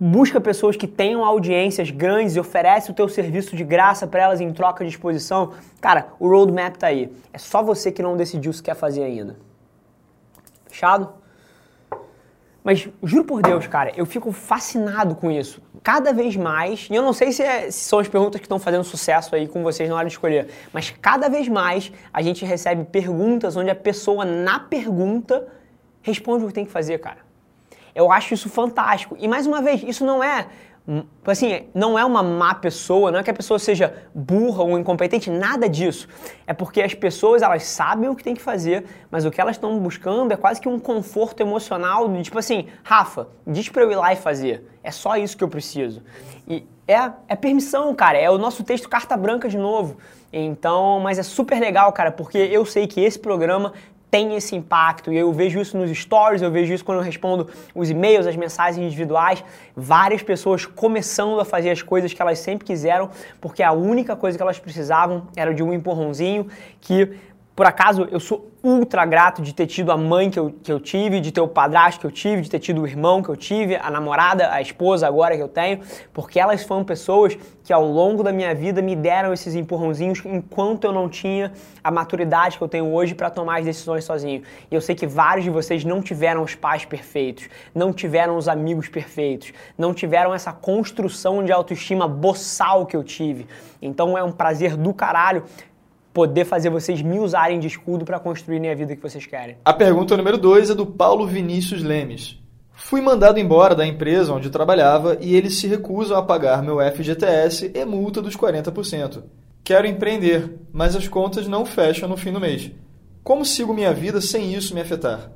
busca 0.00 0.40
pessoas 0.40 0.74
que 0.74 0.88
tenham 0.88 1.24
audiências 1.24 1.92
grandes 1.92 2.34
e 2.34 2.40
oferece 2.40 2.90
o 2.90 2.94
teu 2.94 3.08
serviço 3.08 3.54
de 3.54 3.62
graça 3.62 4.04
para 4.04 4.22
elas 4.22 4.40
em 4.40 4.52
troca 4.52 4.84
de 4.84 4.90
exposição. 4.90 5.52
Cara, 5.80 6.08
o 6.18 6.28
roadmap 6.28 6.74
tá 6.76 6.88
aí. 6.88 7.08
É 7.32 7.38
só 7.38 7.62
você 7.62 7.92
que 7.92 8.02
não 8.02 8.16
decidiu 8.16 8.52
se 8.52 8.60
quer 8.60 8.74
fazer 8.74 9.04
ainda. 9.04 9.36
Fechado? 10.66 11.08
Mas 12.64 12.88
juro 13.00 13.24
por 13.24 13.42
Deus, 13.42 13.68
cara, 13.68 13.92
eu 13.94 14.04
fico 14.04 14.32
fascinado 14.32 15.14
com 15.14 15.30
isso. 15.30 15.62
Cada 15.84 16.14
vez 16.14 16.34
mais, 16.34 16.88
e 16.90 16.94
eu 16.94 17.02
não 17.02 17.12
sei 17.12 17.30
se, 17.30 17.42
é, 17.42 17.70
se 17.70 17.84
são 17.84 17.98
as 17.98 18.08
perguntas 18.08 18.40
que 18.40 18.46
estão 18.46 18.58
fazendo 18.58 18.82
sucesso 18.84 19.34
aí 19.34 19.46
com 19.46 19.62
vocês 19.62 19.86
na 19.86 19.94
hora 19.94 20.06
de 20.06 20.14
escolher, 20.14 20.48
mas 20.72 20.88
cada 20.90 21.28
vez 21.28 21.46
mais 21.46 21.92
a 22.10 22.22
gente 22.22 22.42
recebe 22.42 22.84
perguntas 22.86 23.54
onde 23.54 23.68
a 23.68 23.74
pessoa, 23.74 24.24
na 24.24 24.58
pergunta, 24.58 25.46
responde 26.00 26.42
o 26.42 26.48
que 26.48 26.54
tem 26.54 26.64
que 26.64 26.72
fazer, 26.72 26.98
cara. 27.00 27.18
Eu 27.94 28.10
acho 28.10 28.32
isso 28.32 28.48
fantástico. 28.48 29.14
E 29.20 29.28
mais 29.28 29.46
uma 29.46 29.60
vez, 29.60 29.82
isso 29.82 30.06
não 30.06 30.24
é 30.24 30.46
Assim, 31.26 31.66
não 31.74 31.98
é 31.98 32.04
uma 32.04 32.22
má 32.22 32.54
pessoa, 32.54 33.10
não 33.10 33.18
é 33.18 33.22
que 33.22 33.30
a 33.30 33.34
pessoa 33.34 33.58
seja 33.58 33.94
burra 34.14 34.62
ou 34.62 34.78
incompetente, 34.78 35.30
nada 35.30 35.66
disso. 35.66 36.06
É 36.46 36.52
porque 36.52 36.82
as 36.82 36.92
pessoas, 36.92 37.40
elas 37.40 37.64
sabem 37.64 38.10
o 38.10 38.14
que 38.14 38.22
tem 38.22 38.34
que 38.34 38.42
fazer, 38.42 38.84
mas 39.10 39.24
o 39.24 39.30
que 39.30 39.40
elas 39.40 39.56
estão 39.56 39.78
buscando 39.78 40.32
é 40.32 40.36
quase 40.36 40.60
que 40.60 40.68
um 40.68 40.78
conforto 40.78 41.40
emocional, 41.40 42.12
tipo 42.22 42.38
assim, 42.38 42.66
Rafa, 42.82 43.28
diz 43.46 43.70
pra 43.70 43.82
eu 43.82 43.92
ir 43.92 43.96
lá 43.96 44.12
e 44.12 44.16
fazer. 44.16 44.68
É 44.82 44.90
só 44.90 45.16
isso 45.16 45.36
que 45.36 45.42
eu 45.42 45.48
preciso. 45.48 46.02
E 46.46 46.66
é, 46.86 47.10
é 47.28 47.34
permissão, 47.34 47.94
cara, 47.94 48.18
é 48.18 48.30
o 48.30 48.36
nosso 48.36 48.62
texto 48.62 48.86
carta 48.86 49.16
branca 49.16 49.48
de 49.48 49.56
novo. 49.56 49.96
Então, 50.30 51.00
mas 51.00 51.18
é 51.18 51.22
super 51.22 51.58
legal, 51.58 51.90
cara, 51.92 52.12
porque 52.12 52.36
eu 52.36 52.66
sei 52.66 52.86
que 52.86 53.00
esse 53.00 53.18
programa 53.18 53.72
tem 54.14 54.36
esse 54.36 54.54
impacto. 54.54 55.12
E 55.12 55.16
eu 55.16 55.32
vejo 55.32 55.60
isso 55.60 55.76
nos 55.76 55.90
stories, 55.90 56.40
eu 56.40 56.48
vejo 56.48 56.72
isso 56.72 56.84
quando 56.84 56.98
eu 56.98 57.04
respondo 57.04 57.48
os 57.74 57.90
e-mails, 57.90 58.28
as 58.28 58.36
mensagens 58.36 58.78
individuais. 58.86 59.42
Várias 59.74 60.22
pessoas 60.22 60.64
começando 60.64 61.40
a 61.40 61.44
fazer 61.44 61.70
as 61.70 61.82
coisas 61.82 62.12
que 62.12 62.22
elas 62.22 62.38
sempre 62.38 62.64
quiseram, 62.64 63.10
porque 63.40 63.60
a 63.60 63.72
única 63.72 64.14
coisa 64.14 64.38
que 64.38 64.42
elas 64.42 64.56
precisavam 64.56 65.26
era 65.34 65.52
de 65.52 65.64
um 65.64 65.72
empurrãozinho 65.72 66.46
que 66.80 67.10
Por 67.54 67.66
acaso, 67.66 68.08
eu 68.10 68.18
sou 68.18 68.50
ultra 68.64 69.04
grato 69.04 69.40
de 69.40 69.54
ter 69.54 69.68
tido 69.68 69.92
a 69.92 69.96
mãe 69.96 70.28
que 70.28 70.38
eu, 70.38 70.52
que 70.60 70.72
eu 70.72 70.80
tive, 70.80 71.20
de 71.20 71.30
ter 71.30 71.40
o 71.40 71.46
padrasto 71.46 72.00
que 72.00 72.06
eu 72.06 72.10
tive, 72.10 72.42
de 72.42 72.50
ter 72.50 72.58
tido 72.58 72.82
o 72.82 72.86
irmão 72.86 73.22
que 73.22 73.28
eu 73.28 73.36
tive, 73.36 73.76
a 73.76 73.88
namorada, 73.88 74.50
a 74.50 74.60
esposa 74.60 75.06
agora 75.06 75.36
que 75.36 75.42
eu 75.42 75.48
tenho, 75.48 75.80
porque 76.12 76.40
elas 76.40 76.64
foram 76.64 76.82
pessoas 76.82 77.38
que 77.62 77.72
ao 77.72 77.86
longo 77.86 78.24
da 78.24 78.32
minha 78.32 78.52
vida 78.56 78.82
me 78.82 78.96
deram 78.96 79.32
esses 79.32 79.54
empurrãozinhos 79.54 80.20
enquanto 80.24 80.84
eu 80.84 80.92
não 80.92 81.08
tinha 81.08 81.52
a 81.82 81.92
maturidade 81.92 82.58
que 82.58 82.64
eu 82.64 82.68
tenho 82.68 82.92
hoje 82.92 83.14
para 83.14 83.30
tomar 83.30 83.60
as 83.60 83.64
decisões 83.64 84.04
sozinho. 84.04 84.42
E 84.68 84.74
eu 84.74 84.80
sei 84.80 84.96
que 84.96 85.06
vários 85.06 85.44
de 85.44 85.50
vocês 85.50 85.84
não 85.84 86.02
tiveram 86.02 86.42
os 86.42 86.56
pais 86.56 86.84
perfeitos, 86.84 87.48
não 87.72 87.92
tiveram 87.92 88.36
os 88.36 88.48
amigos 88.48 88.88
perfeitos, 88.88 89.52
não 89.78 89.94
tiveram 89.94 90.34
essa 90.34 90.52
construção 90.52 91.44
de 91.44 91.52
autoestima 91.52 92.08
boçal 92.08 92.84
que 92.84 92.96
eu 92.96 93.04
tive. 93.04 93.46
Então 93.80 94.18
é 94.18 94.24
um 94.24 94.32
prazer 94.32 94.76
do 94.76 94.92
caralho 94.92 95.44
poder 96.14 96.44
fazer 96.44 96.70
vocês 96.70 97.02
me 97.02 97.18
usarem 97.18 97.58
de 97.58 97.66
escudo 97.66 98.04
para 98.04 98.20
construírem 98.20 98.70
a 98.70 98.74
vida 98.74 98.94
que 98.94 99.02
vocês 99.02 99.26
querem. 99.26 99.56
A 99.64 99.72
pergunta 99.72 100.16
número 100.16 100.38
2 100.38 100.70
é 100.70 100.74
do 100.74 100.86
Paulo 100.86 101.26
Vinícius 101.26 101.82
Lemes. 101.82 102.40
Fui 102.72 103.00
mandado 103.00 103.40
embora 103.40 103.74
da 103.74 103.84
empresa 103.84 104.32
onde 104.32 104.48
trabalhava 104.48 105.18
e 105.20 105.34
eles 105.34 105.56
se 105.58 105.66
recusam 105.66 106.16
a 106.16 106.22
pagar 106.22 106.62
meu 106.62 106.78
FGTS 106.78 107.72
e 107.74 107.84
multa 107.84 108.22
dos 108.22 108.36
40%. 108.36 109.24
Quero 109.64 109.86
empreender, 109.86 110.54
mas 110.72 110.94
as 110.94 111.08
contas 111.08 111.48
não 111.48 111.66
fecham 111.66 112.08
no 112.08 112.16
fim 112.16 112.32
do 112.32 112.40
mês. 112.40 112.70
Como 113.22 113.44
sigo 113.44 113.74
minha 113.74 113.92
vida 113.92 114.20
sem 114.20 114.54
isso 114.54 114.74
me 114.74 114.80
afetar? 114.80 115.32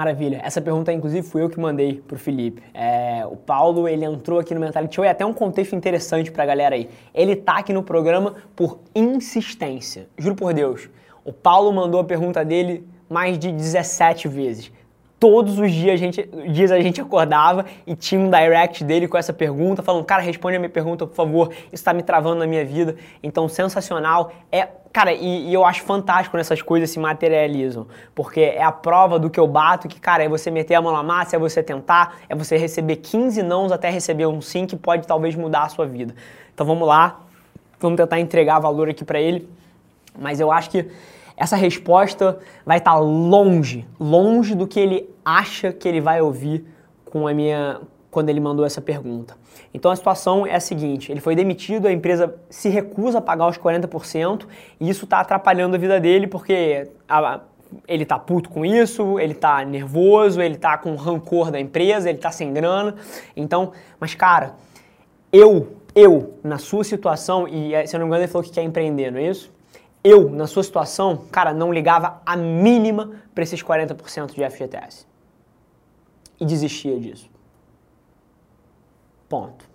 Maravilha. 0.00 0.40
Essa 0.42 0.62
pergunta, 0.62 0.90
inclusive, 0.90 1.28
fui 1.28 1.42
eu 1.42 1.50
que 1.50 1.60
mandei 1.60 2.00
pro 2.00 2.18
Felipe. 2.18 2.62
É, 2.72 3.22
o 3.26 3.36
Paulo, 3.36 3.86
ele 3.86 4.02
entrou 4.02 4.38
aqui 4.38 4.54
no 4.54 4.60
Mentality 4.60 4.94
Show 4.94 5.04
e 5.04 5.08
até 5.08 5.26
um 5.26 5.32
contexto 5.34 5.76
interessante 5.76 6.32
pra 6.32 6.46
galera 6.46 6.74
aí. 6.74 6.88
Ele 7.14 7.36
tá 7.36 7.58
aqui 7.58 7.70
no 7.70 7.82
programa 7.82 8.34
por 8.56 8.78
insistência. 8.94 10.08
Juro 10.16 10.34
por 10.34 10.54
Deus. 10.54 10.88
O 11.22 11.34
Paulo 11.34 11.70
mandou 11.70 12.00
a 12.00 12.04
pergunta 12.04 12.42
dele 12.42 12.88
mais 13.10 13.38
de 13.38 13.52
17 13.52 14.26
vezes. 14.26 14.72
Todos 15.20 15.58
os 15.58 15.70
dias 15.70 15.94
a 15.94 15.96
gente, 15.96 16.28
dias 16.48 16.72
a 16.72 16.80
gente 16.80 17.00
acordava 17.00 17.66
e 17.86 17.94
tinha 17.94 18.20
um 18.20 18.30
direct 18.30 18.82
dele 18.82 19.06
com 19.06 19.18
essa 19.18 19.34
pergunta, 19.34 19.82
falando, 19.82 20.02
cara, 20.04 20.22
responde 20.22 20.56
a 20.56 20.58
minha 20.58 20.70
pergunta, 20.70 21.06
por 21.06 21.14
favor, 21.14 21.50
isso 21.52 21.68
está 21.74 21.92
me 21.92 22.02
travando 22.02 22.36
na 22.36 22.46
minha 22.46 22.64
vida. 22.64 22.96
Então, 23.22 23.46
sensacional. 23.46 24.32
É 24.50 24.68
Cara, 24.92 25.12
e, 25.12 25.48
e, 25.48 25.54
eu 25.54 25.64
acho 25.64 25.82
fantástico 25.82 26.32
quando 26.32 26.40
essas 26.40 26.60
coisas 26.60 26.90
se 26.90 26.98
materializam, 26.98 27.86
porque 28.12 28.40
é 28.40 28.62
a 28.62 28.72
prova 28.72 29.20
do 29.20 29.30
que 29.30 29.38
eu 29.38 29.46
bato, 29.46 29.86
que, 29.86 30.00
cara, 30.00 30.24
é 30.24 30.28
você 30.28 30.50
meter 30.50 30.74
a 30.74 30.82
mão 30.82 30.92
na 30.92 31.02
massa, 31.02 31.36
é 31.36 31.38
você 31.38 31.62
tentar, 31.62 32.18
é 32.28 32.34
você 32.34 32.56
receber 32.56 32.96
15 32.96 33.40
nãos 33.44 33.70
até 33.70 33.88
receber 33.88 34.26
um 34.26 34.40
sim 34.40 34.66
que 34.66 34.74
pode 34.74 35.06
talvez 35.06 35.36
mudar 35.36 35.62
a 35.62 35.68
sua 35.68 35.86
vida. 35.86 36.12
Então 36.52 36.66
vamos 36.66 36.88
lá, 36.88 37.20
vamos 37.78 37.96
tentar 37.96 38.18
entregar 38.18 38.58
valor 38.58 38.88
aqui 38.88 39.04
para 39.04 39.20
ele, 39.20 39.48
mas 40.18 40.40
eu 40.40 40.50
acho 40.50 40.68
que 40.70 40.90
essa 41.40 41.56
resposta 41.56 42.38
vai 42.66 42.76
estar 42.76 42.92
tá 42.92 42.98
longe, 42.98 43.88
longe 43.98 44.54
do 44.54 44.66
que 44.66 44.78
ele 44.78 45.08
acha 45.24 45.72
que 45.72 45.88
ele 45.88 45.98
vai 45.98 46.20
ouvir 46.20 46.66
com 47.02 47.26
a 47.26 47.32
minha, 47.32 47.80
quando 48.10 48.28
ele 48.28 48.38
mandou 48.38 48.66
essa 48.66 48.82
pergunta. 48.82 49.34
Então 49.72 49.90
a 49.90 49.96
situação 49.96 50.46
é 50.46 50.54
a 50.54 50.60
seguinte: 50.60 51.10
ele 51.10 51.18
foi 51.18 51.34
demitido, 51.34 51.88
a 51.88 51.92
empresa 51.92 52.34
se 52.50 52.68
recusa 52.68 53.18
a 53.18 53.22
pagar 53.22 53.48
os 53.48 53.56
40% 53.56 54.42
e 54.78 54.90
isso 54.90 55.06
está 55.06 55.20
atrapalhando 55.20 55.76
a 55.76 55.78
vida 55.78 55.98
dele 55.98 56.26
porque 56.26 56.86
a, 57.08 57.40
ele 57.88 58.04
tá 58.04 58.18
puto 58.18 58.50
com 58.50 58.62
isso, 58.62 59.18
ele 59.18 59.32
tá 59.32 59.64
nervoso, 59.64 60.42
ele 60.42 60.56
tá 60.56 60.76
com 60.76 60.94
rancor 60.94 61.50
da 61.50 61.58
empresa, 61.58 62.10
ele 62.10 62.18
tá 62.18 62.30
sem 62.30 62.52
grana. 62.52 62.96
Então, 63.34 63.72
mas 63.98 64.14
cara, 64.14 64.56
eu, 65.32 65.72
eu, 65.94 66.34
na 66.44 66.58
sua 66.58 66.84
situação, 66.84 67.48
e 67.48 67.72
se 67.86 67.96
eu 67.96 68.00
não 68.00 68.06
me 68.06 68.10
engano 68.10 68.24
ele 68.24 68.30
falou 68.30 68.46
que 68.46 68.52
quer 68.52 68.62
empreender, 68.62 69.10
não 69.10 69.18
é 69.18 69.30
isso? 69.30 69.50
Eu, 70.02 70.30
na 70.30 70.46
sua 70.46 70.62
situação, 70.62 71.26
cara, 71.30 71.52
não 71.52 71.72
ligava 71.72 72.22
a 72.24 72.36
mínima 72.36 73.12
para 73.34 73.44
esses 73.44 73.62
40% 73.62 74.34
de 74.34 74.50
FGTS. 74.50 75.06
E 76.40 76.46
desistia 76.46 76.98
disso. 76.98 77.30
Ponto. 79.28 79.69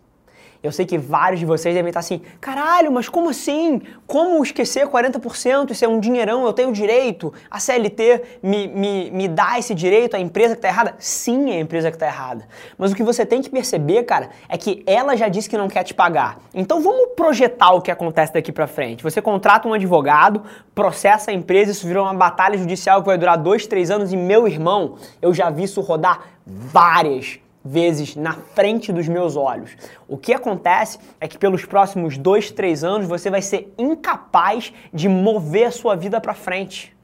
Eu 0.66 0.72
sei 0.72 0.86
que 0.86 0.98
vários 0.98 1.40
de 1.40 1.46
vocês 1.46 1.76
devem 1.76 1.90
estar 1.90 2.00
assim, 2.00 2.22
caralho, 2.42 2.92
mas 2.92 3.08
como 3.08 3.30
assim? 3.30 3.82
Como 4.08 4.42
esquecer 4.44 4.88
40%? 4.88 5.72
Isso 5.72 5.86
é 5.86 5.88
um 5.88 6.00
dinheirão, 6.00 6.44
eu 6.46 6.54
tenho 6.54 6.72
direito. 6.72 7.32
A 7.52 7.60
CLT 7.60 8.22
me, 8.42 8.68
me, 8.68 9.12
me 9.12 9.28
dá 9.28 9.60
esse 9.60 9.76
direito, 9.76 10.16
a 10.16 10.20
empresa 10.20 10.56
que 10.56 10.60
está 10.60 10.68
errada? 10.68 10.96
Sim, 10.98 11.52
é 11.52 11.58
a 11.58 11.60
empresa 11.60 11.92
que 11.92 11.96
está 11.96 12.08
errada. 12.08 12.48
Mas 12.78 12.92
o 12.92 12.96
que 12.96 13.04
você 13.04 13.26
tem 13.26 13.42
que 13.42 13.50
perceber, 13.50 14.04
cara, 14.04 14.30
é 14.50 14.58
que 14.58 14.84
ela 14.88 15.16
já 15.16 15.28
disse 15.28 15.48
que 15.48 15.58
não 15.58 15.68
quer 15.68 15.84
te 15.84 15.94
pagar. 15.94 16.40
Então 16.54 16.82
vamos 16.82 17.10
projetar 17.16 17.72
o 17.74 17.82
que 17.82 17.92
acontece 17.92 18.34
daqui 18.34 18.52
para 18.52 18.66
frente. 18.66 19.04
Você 19.04 19.22
contrata 19.22 19.68
um 19.68 19.74
advogado, 19.74 20.42
processa 20.74 21.30
a 21.30 21.34
empresa, 21.34 21.72
isso 21.72 21.86
virou 21.86 22.06
uma 22.06 22.14
batalha 22.14 22.58
judicial 22.58 23.02
que 23.02 23.08
vai 23.08 23.18
durar 23.18 23.38
dois, 23.38 23.68
três 23.68 23.92
anos 23.92 24.12
e 24.12 24.18
meu 24.18 24.48
irmão, 24.48 24.96
eu 25.22 25.34
já 25.34 25.50
vi 25.52 25.64
isso 25.64 25.80
rodar 25.82 26.22
várias 26.46 27.40
vezes 27.66 28.16
na 28.16 28.34
frente 28.34 28.94
dos 28.94 29.08
meus 29.08 29.36
olhos. 29.36 29.76
O 30.08 30.18
que 30.18 30.32
acontece 30.32 31.00
é 31.20 31.28
que 31.28 31.38
pelos 31.38 31.66
próximos 31.66 32.16
dois, 32.16 32.52
três 32.52 32.84
anos 32.84 33.08
você 33.08 33.32
vai 33.32 33.42
ser 33.42 33.74
incapaz 33.76 34.72
de 34.94 35.10
mover 35.10 35.66
a 35.66 35.72
sua 35.72 35.96
vida 35.96 36.22
para 36.22 36.36
frente. 36.36 36.96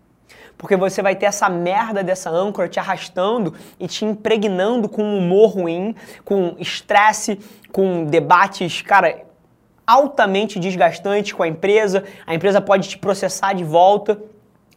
Porque 0.55 0.75
você 0.75 1.01
vai 1.01 1.15
ter 1.15 1.25
essa 1.25 1.49
merda 1.49 2.03
dessa 2.03 2.29
âncora 2.29 2.69
te 2.69 2.79
arrastando 2.79 3.55
e 3.79 3.87
te 3.87 4.05
impregnando 4.05 4.87
com 4.87 5.03
um 5.03 5.17
humor 5.17 5.55
ruim, 5.55 5.95
com 6.23 6.55
estresse, 6.59 7.39
com 7.71 8.05
debates, 8.05 8.83
cara, 8.83 9.23
altamente 9.87 10.59
desgastantes 10.59 11.33
com 11.33 11.41
a 11.41 11.47
empresa. 11.47 12.03
A 12.27 12.35
empresa 12.35 12.61
pode 12.61 12.87
te 12.87 12.97
processar 12.99 13.53
de 13.53 13.63
volta. 13.63 14.21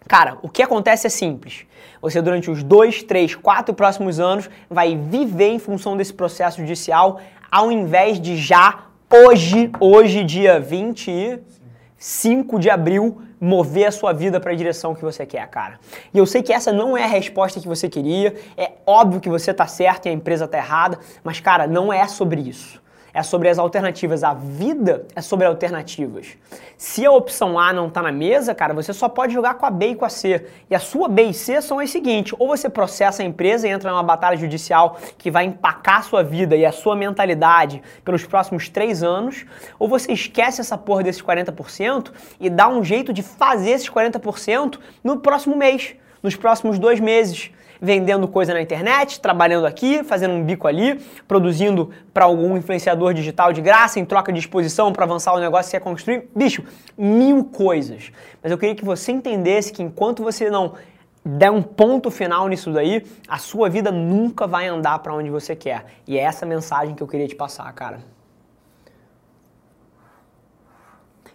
Cara, 0.06 0.36
o 0.42 0.48
que 0.48 0.62
acontece 0.62 1.06
é 1.06 1.10
simples. 1.10 1.64
Você, 2.00 2.20
durante 2.20 2.50
os 2.50 2.62
dois, 2.62 3.02
três, 3.02 3.34
quatro 3.34 3.74
próximos 3.74 4.20
anos, 4.20 4.50
vai 4.68 4.94
viver 4.96 5.48
em 5.48 5.58
função 5.58 5.96
desse 5.96 6.12
processo 6.12 6.60
judicial, 6.60 7.20
ao 7.50 7.72
invés 7.72 8.20
de 8.20 8.36
já, 8.36 8.84
hoje, 9.10 9.70
hoje, 9.80 10.22
dia 10.22 10.60
25 10.60 12.58
de 12.58 12.68
abril, 12.68 13.22
mover 13.40 13.86
a 13.86 13.92
sua 13.92 14.12
vida 14.12 14.38
para 14.38 14.52
a 14.52 14.54
direção 14.54 14.94
que 14.94 15.02
você 15.02 15.24
quer, 15.24 15.48
cara. 15.48 15.80
E 16.12 16.18
eu 16.18 16.26
sei 16.26 16.42
que 16.42 16.52
essa 16.52 16.70
não 16.72 16.96
é 16.96 17.04
a 17.04 17.08
resposta 17.08 17.58
que 17.58 17.68
você 17.68 17.88
queria, 17.88 18.34
é 18.56 18.72
óbvio 18.86 19.20
que 19.20 19.30
você 19.30 19.54
tá 19.54 19.66
certo 19.66 20.04
e 20.06 20.10
a 20.10 20.12
empresa 20.12 20.46
tá 20.46 20.58
errada, 20.58 20.98
mas, 21.22 21.40
cara, 21.40 21.66
não 21.66 21.90
é 21.90 22.06
sobre 22.06 22.42
isso 22.42 22.83
é 23.14 23.22
sobre 23.22 23.48
as 23.48 23.58
alternativas. 23.58 24.24
A 24.24 24.34
vida 24.34 25.06
é 25.14 25.22
sobre 25.22 25.46
alternativas. 25.46 26.36
Se 26.76 27.06
a 27.06 27.12
opção 27.12 27.56
A 27.56 27.72
não 27.72 27.86
está 27.86 28.02
na 28.02 28.10
mesa, 28.10 28.52
cara, 28.54 28.74
você 28.74 28.92
só 28.92 29.08
pode 29.08 29.32
jogar 29.32 29.54
com 29.54 29.64
a 29.64 29.70
B 29.70 29.90
e 29.90 29.94
com 29.94 30.04
a 30.04 30.08
C. 30.08 30.44
E 30.68 30.74
a 30.74 30.80
sua 30.80 31.08
B 31.08 31.22
e 31.26 31.32
C 31.32 31.62
são 31.62 31.78
as 31.78 31.90
seguintes: 31.90 32.34
ou 32.36 32.48
você 32.48 32.68
processa 32.68 33.22
a 33.22 33.24
empresa 33.24 33.68
e 33.68 33.70
entra 33.70 33.90
numa 33.90 34.02
batalha 34.02 34.36
judicial 34.36 34.98
que 35.16 35.30
vai 35.30 35.44
empacar 35.44 36.00
a 36.00 36.02
sua 36.02 36.24
vida 36.24 36.56
e 36.56 36.66
a 36.66 36.72
sua 36.72 36.96
mentalidade 36.96 37.80
pelos 38.04 38.26
próximos 38.26 38.68
três 38.68 39.04
anos, 39.04 39.46
ou 39.78 39.88
você 39.88 40.12
esquece 40.12 40.60
essa 40.60 40.76
porra 40.76 41.04
desses 41.04 41.22
40% 41.22 42.10
e 42.40 42.50
dá 42.50 42.68
um 42.68 42.82
jeito 42.82 43.12
de 43.12 43.22
fazer 43.22 43.70
esses 43.70 43.88
40% 43.88 44.78
no 45.04 45.20
próximo 45.20 45.54
mês, 45.56 45.94
nos 46.20 46.34
próximos 46.34 46.78
dois 46.78 46.98
meses 46.98 47.52
vendendo 47.84 48.26
coisa 48.26 48.54
na 48.54 48.62
internet, 48.62 49.20
trabalhando 49.20 49.66
aqui, 49.66 50.02
fazendo 50.02 50.32
um 50.32 50.42
bico 50.42 50.66
ali, 50.66 50.98
produzindo 51.28 51.90
para 52.12 52.24
algum 52.24 52.56
influenciador 52.56 53.12
digital 53.12 53.52
de 53.52 53.60
graça, 53.60 54.00
em 54.00 54.04
troca 54.04 54.32
de 54.32 54.38
exposição 54.38 54.90
para 54.90 55.04
avançar 55.04 55.34
o 55.34 55.38
negócio 55.38 55.66
que 55.66 55.70
você 55.72 55.78
quer 55.78 55.84
construir. 55.84 56.28
Bicho, 56.34 56.64
mil 56.96 57.44
coisas. 57.44 58.10
Mas 58.42 58.50
eu 58.50 58.56
queria 58.56 58.74
que 58.74 58.84
você 58.84 59.12
entendesse 59.12 59.70
que 59.70 59.82
enquanto 59.82 60.22
você 60.22 60.48
não 60.48 60.74
der 61.22 61.50
um 61.50 61.62
ponto 61.62 62.10
final 62.10 62.48
nisso 62.48 62.72
daí, 62.72 63.04
a 63.28 63.38
sua 63.38 63.68
vida 63.68 63.92
nunca 63.92 64.46
vai 64.46 64.66
andar 64.66 64.98
para 65.00 65.14
onde 65.14 65.28
você 65.28 65.54
quer. 65.54 65.84
E 66.06 66.18
é 66.18 66.22
essa 66.22 66.46
mensagem 66.46 66.94
que 66.94 67.02
eu 67.02 67.06
queria 67.06 67.28
te 67.28 67.34
passar, 67.34 67.70
cara. 67.74 68.00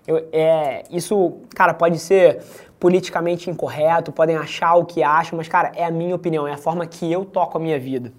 Eu, 0.08 0.28
é, 0.32 0.84
isso, 0.90 1.38
cara, 1.56 1.74
pode 1.74 2.00
ser 2.00 2.42
politicamente 2.80 3.50
incorreto, 3.50 4.12
podem 4.12 4.38
achar 4.38 4.76
o 4.76 4.86
que 4.86 5.04
acham, 5.04 5.38
mas, 5.38 5.48
cara, 5.48 5.72
é 5.76 5.84
a 5.84 5.92
minha 5.92 6.16
opinião, 6.16 6.48
é 6.48 6.54
a 6.54 6.58
forma 6.58 6.86
que 6.88 7.12
eu 7.12 7.26
toco 7.26 7.58
a 7.58 7.62
minha 7.62 7.80
vida. 7.80 8.14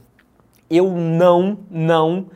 Eu 0.68 0.90
não, 0.90 1.58
não 1.70 2.26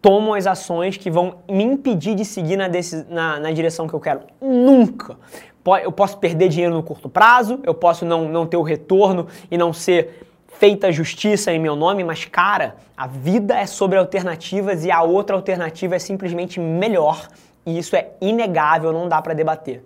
tomo 0.00 0.34
as 0.34 0.46
ações 0.46 0.96
que 0.96 1.10
vão 1.10 1.36
me 1.48 1.64
impedir 1.64 2.14
de 2.14 2.24
seguir 2.24 2.56
na, 2.56 2.68
na, 3.08 3.40
na 3.40 3.50
direção 3.50 3.86
que 3.86 3.94
eu 3.94 4.00
quero. 4.00 4.20
Nunca. 4.40 5.16
Eu 5.82 5.92
posso 5.92 6.16
perder 6.18 6.48
dinheiro 6.48 6.74
no 6.74 6.82
curto 6.82 7.08
prazo, 7.08 7.60
eu 7.64 7.74
posso 7.74 8.04
não, 8.04 8.28
não 8.28 8.46
ter 8.46 8.56
o 8.56 8.62
retorno 8.62 9.26
e 9.50 9.58
não 9.58 9.72
ser 9.72 10.26
feita 10.46 10.90
justiça 10.90 11.52
em 11.52 11.58
meu 11.58 11.76
nome, 11.76 12.02
mas 12.02 12.24
cara, 12.24 12.76
a 12.96 13.06
vida 13.06 13.58
é 13.58 13.66
sobre 13.66 13.98
alternativas 13.98 14.84
e 14.84 14.90
a 14.90 15.02
outra 15.02 15.36
alternativa 15.36 15.96
é 15.96 15.98
simplesmente 15.98 16.58
melhor 16.58 17.28
e 17.64 17.78
isso 17.78 17.94
é 17.94 18.10
inegável, 18.20 18.92
não 18.92 19.08
dá 19.08 19.20
para 19.20 19.34
debater. 19.34 19.84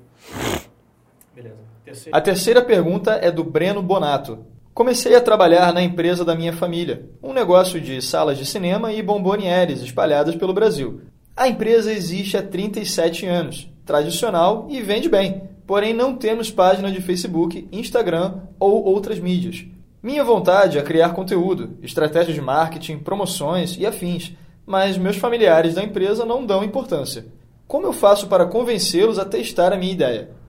Terceira. 1.84 2.16
A 2.16 2.20
terceira 2.20 2.62
pergunta 2.62 3.12
é 3.12 3.30
do 3.30 3.44
Breno 3.44 3.82
Bonato. 3.82 4.46
Comecei 4.72 5.14
a 5.14 5.20
trabalhar 5.20 5.72
na 5.72 5.82
empresa 5.82 6.24
da 6.24 6.34
minha 6.34 6.52
família, 6.52 7.08
um 7.22 7.32
negócio 7.32 7.80
de 7.80 8.00
salas 8.02 8.38
de 8.38 8.46
cinema 8.46 8.92
e 8.92 9.02
bombonieres 9.02 9.82
espalhadas 9.82 10.34
pelo 10.34 10.52
Brasil. 10.52 11.02
A 11.36 11.48
empresa 11.48 11.92
existe 11.92 12.36
há 12.36 12.42
37 12.42 13.26
anos, 13.26 13.68
tradicional 13.84 14.66
e 14.70 14.80
vende 14.80 15.08
bem, 15.08 15.42
porém 15.66 15.92
não 15.92 16.16
temos 16.16 16.50
página 16.50 16.90
de 16.90 17.00
Facebook, 17.00 17.68
Instagram 17.70 18.40
ou 18.58 18.84
outras 18.84 19.18
mídias. 19.18 19.64
Minha 20.02 20.24
vontade 20.24 20.78
é 20.78 20.82
criar 20.82 21.10
conteúdo, 21.10 21.78
estratégias 21.82 22.34
de 22.34 22.40
marketing, 22.40 22.98
promoções 22.98 23.76
e 23.78 23.86
afins, 23.86 24.32
mas 24.66 24.98
meus 24.98 25.16
familiares 25.16 25.74
da 25.74 25.82
empresa 25.82 26.24
não 26.24 26.44
dão 26.44 26.64
importância. 26.64 27.26
Como 27.66 27.86
eu 27.86 27.92
faço 27.92 28.26
para 28.26 28.46
convencê-los 28.46 29.18
a 29.18 29.24
testar 29.24 29.72
a 29.72 29.76
minha 29.76 29.92
ideia? 29.92 30.43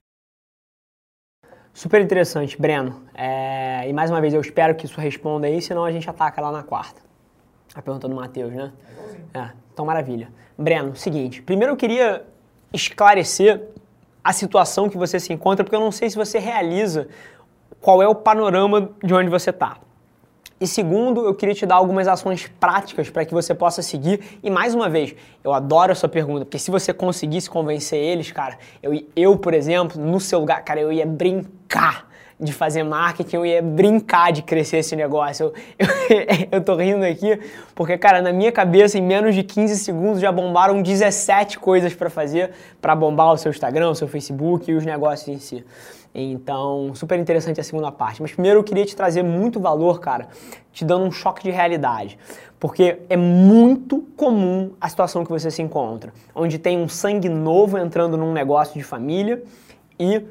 Super 1.76 2.00
interessante, 2.00 2.58
Breno. 2.58 3.02
É... 3.14 3.86
E 3.86 3.92
mais 3.92 4.10
uma 4.10 4.18
vez, 4.18 4.32
eu 4.32 4.40
espero 4.40 4.74
que 4.74 4.86
isso 4.86 4.98
responda 4.98 5.46
aí, 5.46 5.60
senão 5.60 5.84
a 5.84 5.92
gente 5.92 6.08
ataca 6.08 6.40
lá 6.40 6.50
na 6.50 6.62
quarta. 6.62 7.02
A 7.74 7.82
pergunta 7.82 8.08
do 8.08 8.14
Matheus, 8.14 8.50
né? 8.50 8.72
É, 9.34 9.50
então 9.74 9.84
maravilha. 9.84 10.30
Breno, 10.56 10.96
seguinte, 10.96 11.42
primeiro 11.42 11.74
eu 11.74 11.76
queria 11.76 12.24
esclarecer 12.72 13.60
a 14.24 14.32
situação 14.32 14.88
que 14.88 14.96
você 14.96 15.20
se 15.20 15.34
encontra, 15.34 15.62
porque 15.62 15.76
eu 15.76 15.80
não 15.80 15.92
sei 15.92 16.08
se 16.08 16.16
você 16.16 16.38
realiza 16.38 17.08
qual 17.78 18.02
é 18.02 18.08
o 18.08 18.14
panorama 18.14 18.88
de 19.04 19.12
onde 19.12 19.28
você 19.28 19.50
está. 19.50 19.76
E 20.58 20.66
segundo, 20.66 21.26
eu 21.26 21.34
queria 21.34 21.54
te 21.54 21.66
dar 21.66 21.74
algumas 21.74 22.08
ações 22.08 22.50
práticas 22.58 23.10
para 23.10 23.26
que 23.26 23.34
você 23.34 23.54
possa 23.54 23.82
seguir. 23.82 24.38
E 24.42 24.50
mais 24.50 24.74
uma 24.74 24.88
vez, 24.88 25.14
eu 25.44 25.52
adoro 25.52 25.92
essa 25.92 26.08
pergunta, 26.08 26.46
porque 26.46 26.58
se 26.58 26.70
você 26.70 26.94
conseguisse 26.94 27.50
convencer 27.50 27.98
eles, 27.98 28.32
cara, 28.32 28.56
eu, 28.82 28.98
eu 29.14 29.36
por 29.36 29.52
exemplo, 29.52 30.00
no 30.00 30.18
seu 30.18 30.40
lugar, 30.40 30.64
cara, 30.64 30.80
eu 30.80 30.90
ia 30.90 31.04
brincar 31.04 32.08
de 32.38 32.52
fazer 32.52 32.82
marketing, 32.82 33.36
eu 33.36 33.46
ia 33.46 33.62
brincar 33.62 34.30
de 34.32 34.42
crescer 34.42 34.78
esse 34.78 34.96
negócio. 34.96 35.52
Eu, 35.78 35.86
eu, 36.08 36.48
eu, 36.52 36.64
tô 36.64 36.74
rindo 36.76 37.04
aqui 37.04 37.38
porque, 37.74 37.96
cara, 37.98 38.22
na 38.22 38.32
minha 38.32 38.52
cabeça, 38.52 38.98
em 38.98 39.02
menos 39.02 39.34
de 39.34 39.42
15 39.42 39.76
segundos 39.76 40.20
já 40.20 40.30
bombaram 40.32 40.80
17 40.80 41.58
coisas 41.58 41.94
para 41.94 42.08
fazer 42.08 42.52
para 42.80 42.94
bombar 42.94 43.32
o 43.32 43.36
seu 43.36 43.50
Instagram, 43.50 43.90
o 43.90 43.94
seu 43.94 44.08
Facebook 44.08 44.70
e 44.70 44.74
os 44.74 44.86
negócios 44.86 45.28
em 45.28 45.38
si. 45.38 45.64
Então, 46.18 46.94
super 46.94 47.18
interessante 47.18 47.60
a 47.60 47.64
segunda 47.64 47.92
parte. 47.92 48.22
Mas 48.22 48.32
primeiro 48.32 48.60
eu 48.60 48.64
queria 48.64 48.86
te 48.86 48.96
trazer 48.96 49.22
muito 49.22 49.60
valor, 49.60 50.00
cara, 50.00 50.28
te 50.72 50.82
dando 50.82 51.04
um 51.04 51.12
choque 51.12 51.42
de 51.42 51.50
realidade. 51.50 52.18
Porque 52.58 53.00
é 53.10 53.18
muito 53.18 54.00
comum 54.16 54.70
a 54.80 54.88
situação 54.88 55.24
que 55.24 55.30
você 55.30 55.50
se 55.50 55.60
encontra, 55.60 56.14
onde 56.34 56.58
tem 56.58 56.78
um 56.78 56.88
sangue 56.88 57.28
novo 57.28 57.76
entrando 57.76 58.16
num 58.16 58.32
negócio 58.32 58.72
de 58.72 58.82
família 58.82 59.42
e 60.00 60.24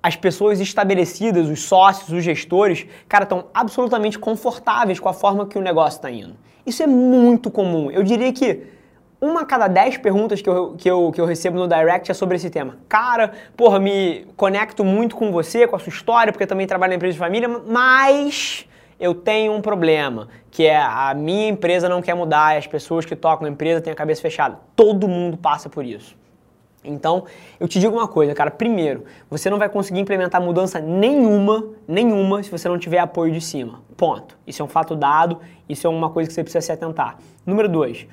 as 0.00 0.14
pessoas 0.14 0.60
estabelecidas, 0.60 1.48
os 1.48 1.64
sócios, 1.64 2.10
os 2.10 2.22
gestores, 2.22 2.86
cara, 3.08 3.24
estão 3.24 3.46
absolutamente 3.52 4.16
confortáveis 4.20 5.00
com 5.00 5.08
a 5.08 5.12
forma 5.12 5.46
que 5.46 5.58
o 5.58 5.60
negócio 5.60 5.98
está 5.98 6.08
indo. 6.08 6.36
Isso 6.64 6.80
é 6.80 6.86
muito 6.86 7.50
comum. 7.50 7.90
Eu 7.90 8.04
diria 8.04 8.32
que 8.32 8.62
uma 9.20 9.42
a 9.42 9.44
cada 9.44 9.66
dez 9.66 9.96
perguntas 9.96 10.42
que 10.42 10.48
eu, 10.48 10.74
que, 10.76 10.90
eu, 10.90 11.10
que 11.12 11.20
eu 11.20 11.24
recebo 11.24 11.56
no 11.58 11.66
direct 11.66 12.10
é 12.10 12.14
sobre 12.14 12.36
esse 12.36 12.50
tema. 12.50 12.76
Cara, 12.88 13.32
porra, 13.56 13.78
me 13.78 14.26
conecto 14.36 14.84
muito 14.84 15.16
com 15.16 15.32
você, 15.32 15.66
com 15.66 15.76
a 15.76 15.78
sua 15.78 15.90
história, 15.90 16.32
porque 16.32 16.46
também 16.46 16.66
trabalho 16.66 16.90
na 16.90 16.96
empresa 16.96 17.14
de 17.14 17.18
família, 17.18 17.48
mas 17.48 18.66
eu 18.98 19.14
tenho 19.14 19.52
um 19.52 19.60
problema, 19.60 20.28
que 20.50 20.64
é 20.64 20.76
a 20.76 21.14
minha 21.14 21.48
empresa 21.48 21.88
não 21.88 22.02
quer 22.02 22.14
mudar 22.14 22.54
e 22.54 22.58
as 22.58 22.66
pessoas 22.66 23.04
que 23.04 23.14
tocam 23.14 23.46
a 23.46 23.50
empresa 23.50 23.80
têm 23.80 23.92
a 23.92 23.96
cabeça 23.96 24.22
fechada. 24.22 24.58
Todo 24.74 25.08
mundo 25.08 25.36
passa 25.36 25.68
por 25.68 25.84
isso. 25.84 26.16
Então, 26.84 27.24
eu 27.58 27.66
te 27.66 27.80
digo 27.80 27.96
uma 27.96 28.06
coisa, 28.06 28.32
cara. 28.32 28.50
Primeiro, 28.50 29.04
você 29.28 29.50
não 29.50 29.58
vai 29.58 29.68
conseguir 29.68 29.98
implementar 29.98 30.40
mudança 30.40 30.78
nenhuma, 30.78 31.64
nenhuma, 31.86 32.42
se 32.42 32.50
você 32.50 32.68
não 32.68 32.78
tiver 32.78 32.98
apoio 32.98 33.32
de 33.32 33.40
cima. 33.40 33.80
Ponto. 33.96 34.38
Isso 34.46 34.62
é 34.62 34.64
um 34.64 34.68
fato 34.68 34.94
dado, 34.94 35.40
isso 35.68 35.86
é 35.86 35.90
uma 35.90 36.10
coisa 36.10 36.28
que 36.28 36.34
você 36.34 36.44
precisa 36.44 36.60
se 36.60 36.70
atentar. 36.70 37.18
Número 37.44 37.68
dois, 37.68 38.06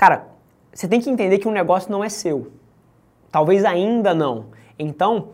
Cara, 0.00 0.28
você 0.72 0.88
tem 0.88 0.98
que 0.98 1.10
entender 1.10 1.36
que 1.36 1.46
um 1.46 1.52
negócio 1.52 1.92
não 1.92 2.02
é 2.02 2.08
seu. 2.08 2.50
Talvez 3.30 3.66
ainda 3.66 4.14
não. 4.14 4.46
Então, 4.78 5.28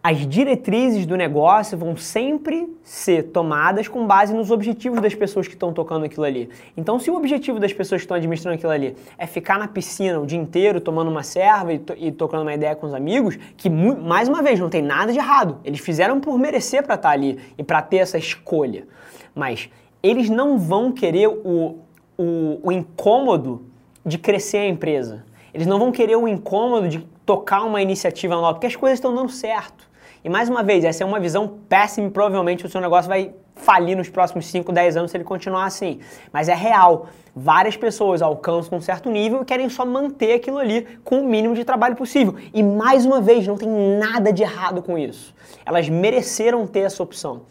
as 0.00 0.24
diretrizes 0.24 1.04
do 1.04 1.16
negócio 1.16 1.76
vão 1.76 1.96
sempre 1.96 2.72
ser 2.84 3.32
tomadas 3.32 3.88
com 3.88 4.06
base 4.06 4.32
nos 4.32 4.52
objetivos 4.52 5.00
das 5.00 5.12
pessoas 5.12 5.48
que 5.48 5.54
estão 5.54 5.72
tocando 5.72 6.04
aquilo 6.04 6.24
ali. 6.24 6.48
Então, 6.76 7.00
se 7.00 7.10
o 7.10 7.16
objetivo 7.16 7.58
das 7.58 7.72
pessoas 7.72 8.00
que 8.00 8.04
estão 8.04 8.16
administrando 8.16 8.54
aquilo 8.54 8.70
ali 8.70 8.94
é 9.18 9.26
ficar 9.26 9.58
na 9.58 9.66
piscina 9.66 10.20
o 10.20 10.24
dia 10.24 10.38
inteiro 10.38 10.80
tomando 10.80 11.10
uma 11.10 11.24
serva 11.24 11.72
e, 11.72 11.80
to 11.80 11.94
e 11.98 12.12
tocando 12.12 12.42
uma 12.42 12.54
ideia 12.54 12.76
com 12.76 12.86
os 12.86 12.94
amigos, 12.94 13.36
que 13.56 13.68
mais 13.68 14.28
uma 14.28 14.40
vez 14.40 14.60
não 14.60 14.70
tem 14.70 14.82
nada 14.82 15.12
de 15.12 15.18
errado. 15.18 15.58
Eles 15.64 15.80
fizeram 15.80 16.20
por 16.20 16.38
merecer 16.38 16.84
para 16.84 16.94
estar 16.94 17.10
ali 17.10 17.40
e 17.58 17.64
para 17.64 17.82
ter 17.82 17.96
essa 17.96 18.18
escolha. 18.18 18.86
Mas 19.34 19.68
eles 20.00 20.30
não 20.30 20.56
vão 20.56 20.92
querer 20.92 21.26
o 21.26 21.87
o, 22.18 22.58
o 22.62 22.72
incômodo 22.72 23.64
de 24.04 24.18
crescer 24.18 24.58
a 24.58 24.66
empresa. 24.66 25.24
Eles 25.54 25.66
não 25.66 25.78
vão 25.78 25.92
querer 25.92 26.16
o 26.16 26.26
incômodo 26.26 26.88
de 26.88 26.98
tocar 27.24 27.62
uma 27.62 27.80
iniciativa 27.80 28.34
nova, 28.34 28.54
porque 28.54 28.66
as 28.66 28.76
coisas 28.76 28.98
estão 28.98 29.14
dando 29.14 29.30
certo. 29.30 29.88
E 30.24 30.28
mais 30.28 30.48
uma 30.48 30.62
vez, 30.62 30.84
essa 30.84 31.04
é 31.04 31.06
uma 31.06 31.20
visão 31.20 31.58
péssima 31.68 32.08
e 32.08 32.10
provavelmente 32.10 32.66
o 32.66 32.68
seu 32.68 32.80
negócio 32.80 33.08
vai 33.08 33.32
falir 33.54 33.96
nos 33.96 34.08
próximos 34.08 34.46
5, 34.46 34.72
10 34.72 34.96
anos 34.96 35.10
se 35.10 35.16
ele 35.16 35.24
continuar 35.24 35.64
assim. 35.64 36.00
Mas 36.32 36.48
é 36.48 36.54
real. 36.54 37.06
Várias 37.34 37.76
pessoas 37.76 38.20
alcançam 38.20 38.78
um 38.78 38.80
certo 38.80 39.10
nível 39.10 39.42
e 39.42 39.44
querem 39.44 39.68
só 39.68 39.86
manter 39.86 40.34
aquilo 40.34 40.58
ali 40.58 40.86
com 41.04 41.20
o 41.20 41.24
mínimo 41.24 41.54
de 41.54 41.64
trabalho 41.64 41.94
possível. 41.94 42.34
E 42.52 42.62
mais 42.62 43.06
uma 43.06 43.20
vez, 43.20 43.46
não 43.46 43.56
tem 43.56 43.68
nada 43.68 44.32
de 44.32 44.42
errado 44.42 44.82
com 44.82 44.98
isso. 44.98 45.34
Elas 45.64 45.88
mereceram 45.88 46.66
ter 46.66 46.80
essa 46.80 47.02
opção. 47.02 47.42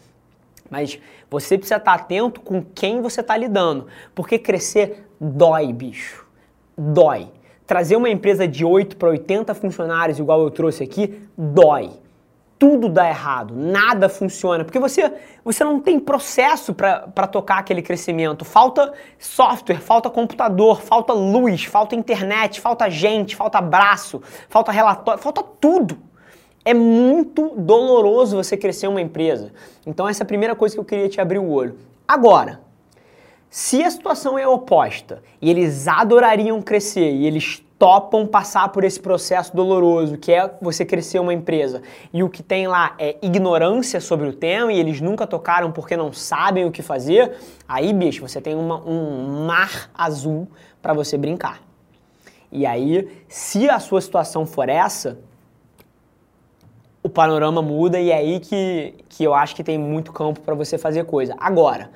Mas 0.70 0.98
você 1.30 1.56
precisa 1.56 1.76
estar 1.76 1.94
atento 1.94 2.40
com 2.40 2.62
quem 2.62 3.00
você 3.00 3.20
está 3.20 3.36
lidando, 3.36 3.86
porque 4.14 4.38
crescer 4.38 5.08
dói, 5.20 5.72
bicho. 5.72 6.26
Dói. 6.76 7.30
Trazer 7.66 7.96
uma 7.96 8.08
empresa 8.08 8.48
de 8.48 8.64
8 8.64 8.96
para 8.96 9.10
80 9.10 9.54
funcionários, 9.54 10.18
igual 10.18 10.40
eu 10.40 10.50
trouxe 10.50 10.82
aqui, 10.82 11.20
dói. 11.36 11.90
Tudo 12.58 12.88
dá 12.88 13.08
errado, 13.08 13.54
nada 13.54 14.08
funciona, 14.08 14.64
porque 14.64 14.80
você, 14.80 15.12
você 15.44 15.62
não 15.62 15.78
tem 15.78 16.00
processo 16.00 16.74
para 16.74 17.26
tocar 17.26 17.58
aquele 17.58 17.82
crescimento. 17.82 18.44
Falta 18.44 18.92
software, 19.16 19.80
falta 19.80 20.10
computador, 20.10 20.80
falta 20.80 21.12
luz, 21.12 21.64
falta 21.64 21.94
internet, 21.94 22.60
falta 22.60 22.90
gente, 22.90 23.36
falta 23.36 23.60
braço, 23.60 24.20
falta 24.48 24.72
relatório, 24.72 25.22
falta 25.22 25.42
tudo. 25.42 26.07
É 26.64 26.74
muito 26.74 27.54
doloroso 27.56 28.36
você 28.36 28.56
crescer 28.56 28.88
uma 28.88 29.00
empresa. 29.00 29.52
Então 29.86 30.08
essa 30.08 30.22
é 30.22 30.24
a 30.24 30.26
primeira 30.26 30.54
coisa 30.54 30.74
que 30.74 30.80
eu 30.80 30.84
queria 30.84 31.08
te 31.08 31.20
abrir 31.20 31.38
o 31.38 31.48
olho. 31.48 31.76
Agora, 32.06 32.60
se 33.50 33.82
a 33.82 33.90
situação 33.90 34.38
é 34.38 34.46
oposta 34.46 35.22
e 35.40 35.48
eles 35.48 35.88
adorariam 35.88 36.60
crescer 36.60 37.12
e 37.12 37.26
eles 37.26 37.62
topam 37.78 38.26
passar 38.26 38.68
por 38.70 38.82
esse 38.82 38.98
processo 38.98 39.54
doloroso 39.54 40.18
que 40.18 40.32
é 40.32 40.52
você 40.60 40.84
crescer 40.84 41.20
uma 41.20 41.32
empresa 41.32 41.80
e 42.12 42.22
o 42.22 42.28
que 42.28 42.42
tem 42.42 42.66
lá 42.66 42.94
é 42.98 43.16
ignorância 43.22 44.00
sobre 44.00 44.28
o 44.28 44.32
tema 44.32 44.72
e 44.72 44.78
eles 44.78 45.00
nunca 45.00 45.26
tocaram 45.26 45.70
porque 45.70 45.96
não 45.96 46.12
sabem 46.12 46.64
o 46.64 46.72
que 46.72 46.82
fazer, 46.82 47.36
aí, 47.68 47.92
bicho, 47.92 48.26
você 48.26 48.40
tem 48.40 48.54
uma, 48.54 48.82
um 48.84 49.46
mar 49.46 49.90
azul 49.94 50.48
para 50.82 50.92
você 50.92 51.16
brincar. 51.16 51.62
E 52.50 52.66
aí, 52.66 53.08
se 53.28 53.68
a 53.68 53.78
sua 53.78 54.00
situação 54.00 54.44
for 54.44 54.68
essa, 54.68 55.18
o 57.08 57.10
panorama 57.10 57.62
muda 57.62 57.98
e 57.98 58.10
é 58.10 58.16
aí 58.16 58.38
que, 58.38 58.94
que 59.08 59.24
eu 59.24 59.34
acho 59.34 59.56
que 59.56 59.64
tem 59.64 59.78
muito 59.78 60.12
campo 60.12 60.40
para 60.40 60.54
você 60.54 60.76
fazer 60.76 61.04
coisa. 61.04 61.34
Agora, 61.38 61.90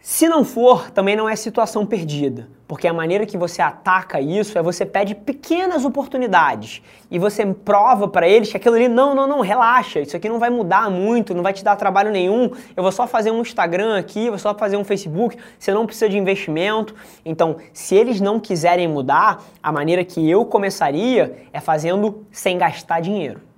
se 0.00 0.28
não 0.28 0.44
for, 0.44 0.90
também 0.90 1.14
não 1.14 1.28
é 1.28 1.36
situação 1.36 1.86
perdida, 1.86 2.48
porque 2.66 2.88
a 2.88 2.92
maneira 2.92 3.24
que 3.24 3.38
você 3.38 3.62
ataca 3.62 4.20
isso 4.20 4.58
é 4.58 4.62
você 4.62 4.84
pede 4.84 5.14
pequenas 5.14 5.84
oportunidades 5.84 6.82
e 7.08 7.20
você 7.20 7.46
prova 7.46 8.08
para 8.08 8.28
eles 8.28 8.50
que 8.50 8.56
aquilo 8.56 8.74
ali, 8.74 8.88
não, 8.88 9.14
não, 9.14 9.28
não, 9.28 9.40
relaxa, 9.40 10.00
isso 10.00 10.16
aqui 10.16 10.28
não 10.28 10.40
vai 10.40 10.50
mudar 10.50 10.90
muito, 10.90 11.32
não 11.32 11.42
vai 11.44 11.52
te 11.52 11.62
dar 11.62 11.76
trabalho 11.76 12.10
nenhum, 12.10 12.50
eu 12.76 12.82
vou 12.82 12.90
só 12.90 13.06
fazer 13.06 13.30
um 13.30 13.42
Instagram 13.42 13.96
aqui, 13.96 14.28
vou 14.28 14.40
só 14.40 14.52
fazer 14.52 14.76
um 14.76 14.82
Facebook, 14.82 15.38
você 15.56 15.72
não 15.72 15.86
precisa 15.86 16.08
de 16.08 16.18
investimento. 16.18 16.96
Então, 17.24 17.58
se 17.72 17.94
eles 17.94 18.20
não 18.20 18.40
quiserem 18.40 18.88
mudar, 18.88 19.40
a 19.62 19.70
maneira 19.70 20.04
que 20.04 20.28
eu 20.28 20.44
começaria 20.44 21.46
é 21.52 21.60
fazendo 21.60 22.26
sem 22.32 22.58
gastar 22.58 22.98
dinheiro. 22.98 23.51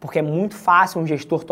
Porque 0.00 0.18
é 0.18 0.22
muito 0.22 0.56
fácil 0.56 1.00
um 1.00 1.06
gestor 1.06 1.44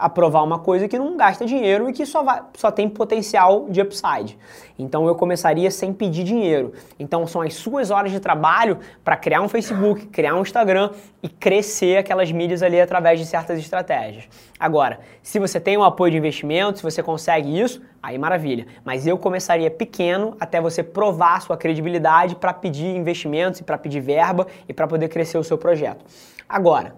aprovar 0.00 0.42
uma 0.42 0.58
coisa 0.58 0.88
que 0.88 0.98
não 0.98 1.16
gasta 1.16 1.44
dinheiro 1.44 1.88
e 1.88 1.92
que 1.92 2.06
só, 2.06 2.22
vai, 2.22 2.40
só 2.56 2.70
tem 2.70 2.88
potencial 2.88 3.66
de 3.68 3.80
upside. 3.82 4.38
Então 4.78 5.06
eu 5.06 5.14
começaria 5.14 5.70
sem 5.70 5.92
pedir 5.92 6.24
dinheiro. 6.24 6.72
Então 6.98 7.26
são 7.26 7.42
as 7.42 7.54
suas 7.54 7.90
horas 7.90 8.10
de 8.10 8.18
trabalho 8.18 8.78
para 9.04 9.16
criar 9.16 9.42
um 9.42 9.48
Facebook, 9.48 10.06
criar 10.06 10.34
um 10.34 10.40
Instagram 10.40 10.90
e 11.22 11.28
crescer 11.28 11.98
aquelas 11.98 12.32
mídias 12.32 12.62
ali 12.62 12.80
através 12.80 13.18
de 13.18 13.26
certas 13.26 13.58
estratégias. 13.58 14.26
Agora, 14.58 15.00
se 15.22 15.38
você 15.38 15.60
tem 15.60 15.76
um 15.76 15.84
apoio 15.84 16.12
de 16.12 16.18
investimento, 16.18 16.78
se 16.78 16.82
você 16.82 17.02
consegue 17.02 17.60
isso, 17.60 17.82
aí 18.02 18.16
maravilha. 18.16 18.66
Mas 18.82 19.06
eu 19.06 19.18
começaria 19.18 19.70
pequeno 19.70 20.34
até 20.40 20.60
você 20.60 20.82
provar 20.82 21.42
sua 21.42 21.56
credibilidade 21.56 22.36
para 22.36 22.54
pedir 22.54 22.96
investimentos 22.96 23.60
e 23.60 23.64
para 23.64 23.76
pedir 23.76 24.00
verba 24.00 24.46
e 24.66 24.72
para 24.72 24.86
poder 24.86 25.08
crescer 25.08 25.36
o 25.36 25.44
seu 25.44 25.58
projeto. 25.58 26.04
Agora, 26.48 26.94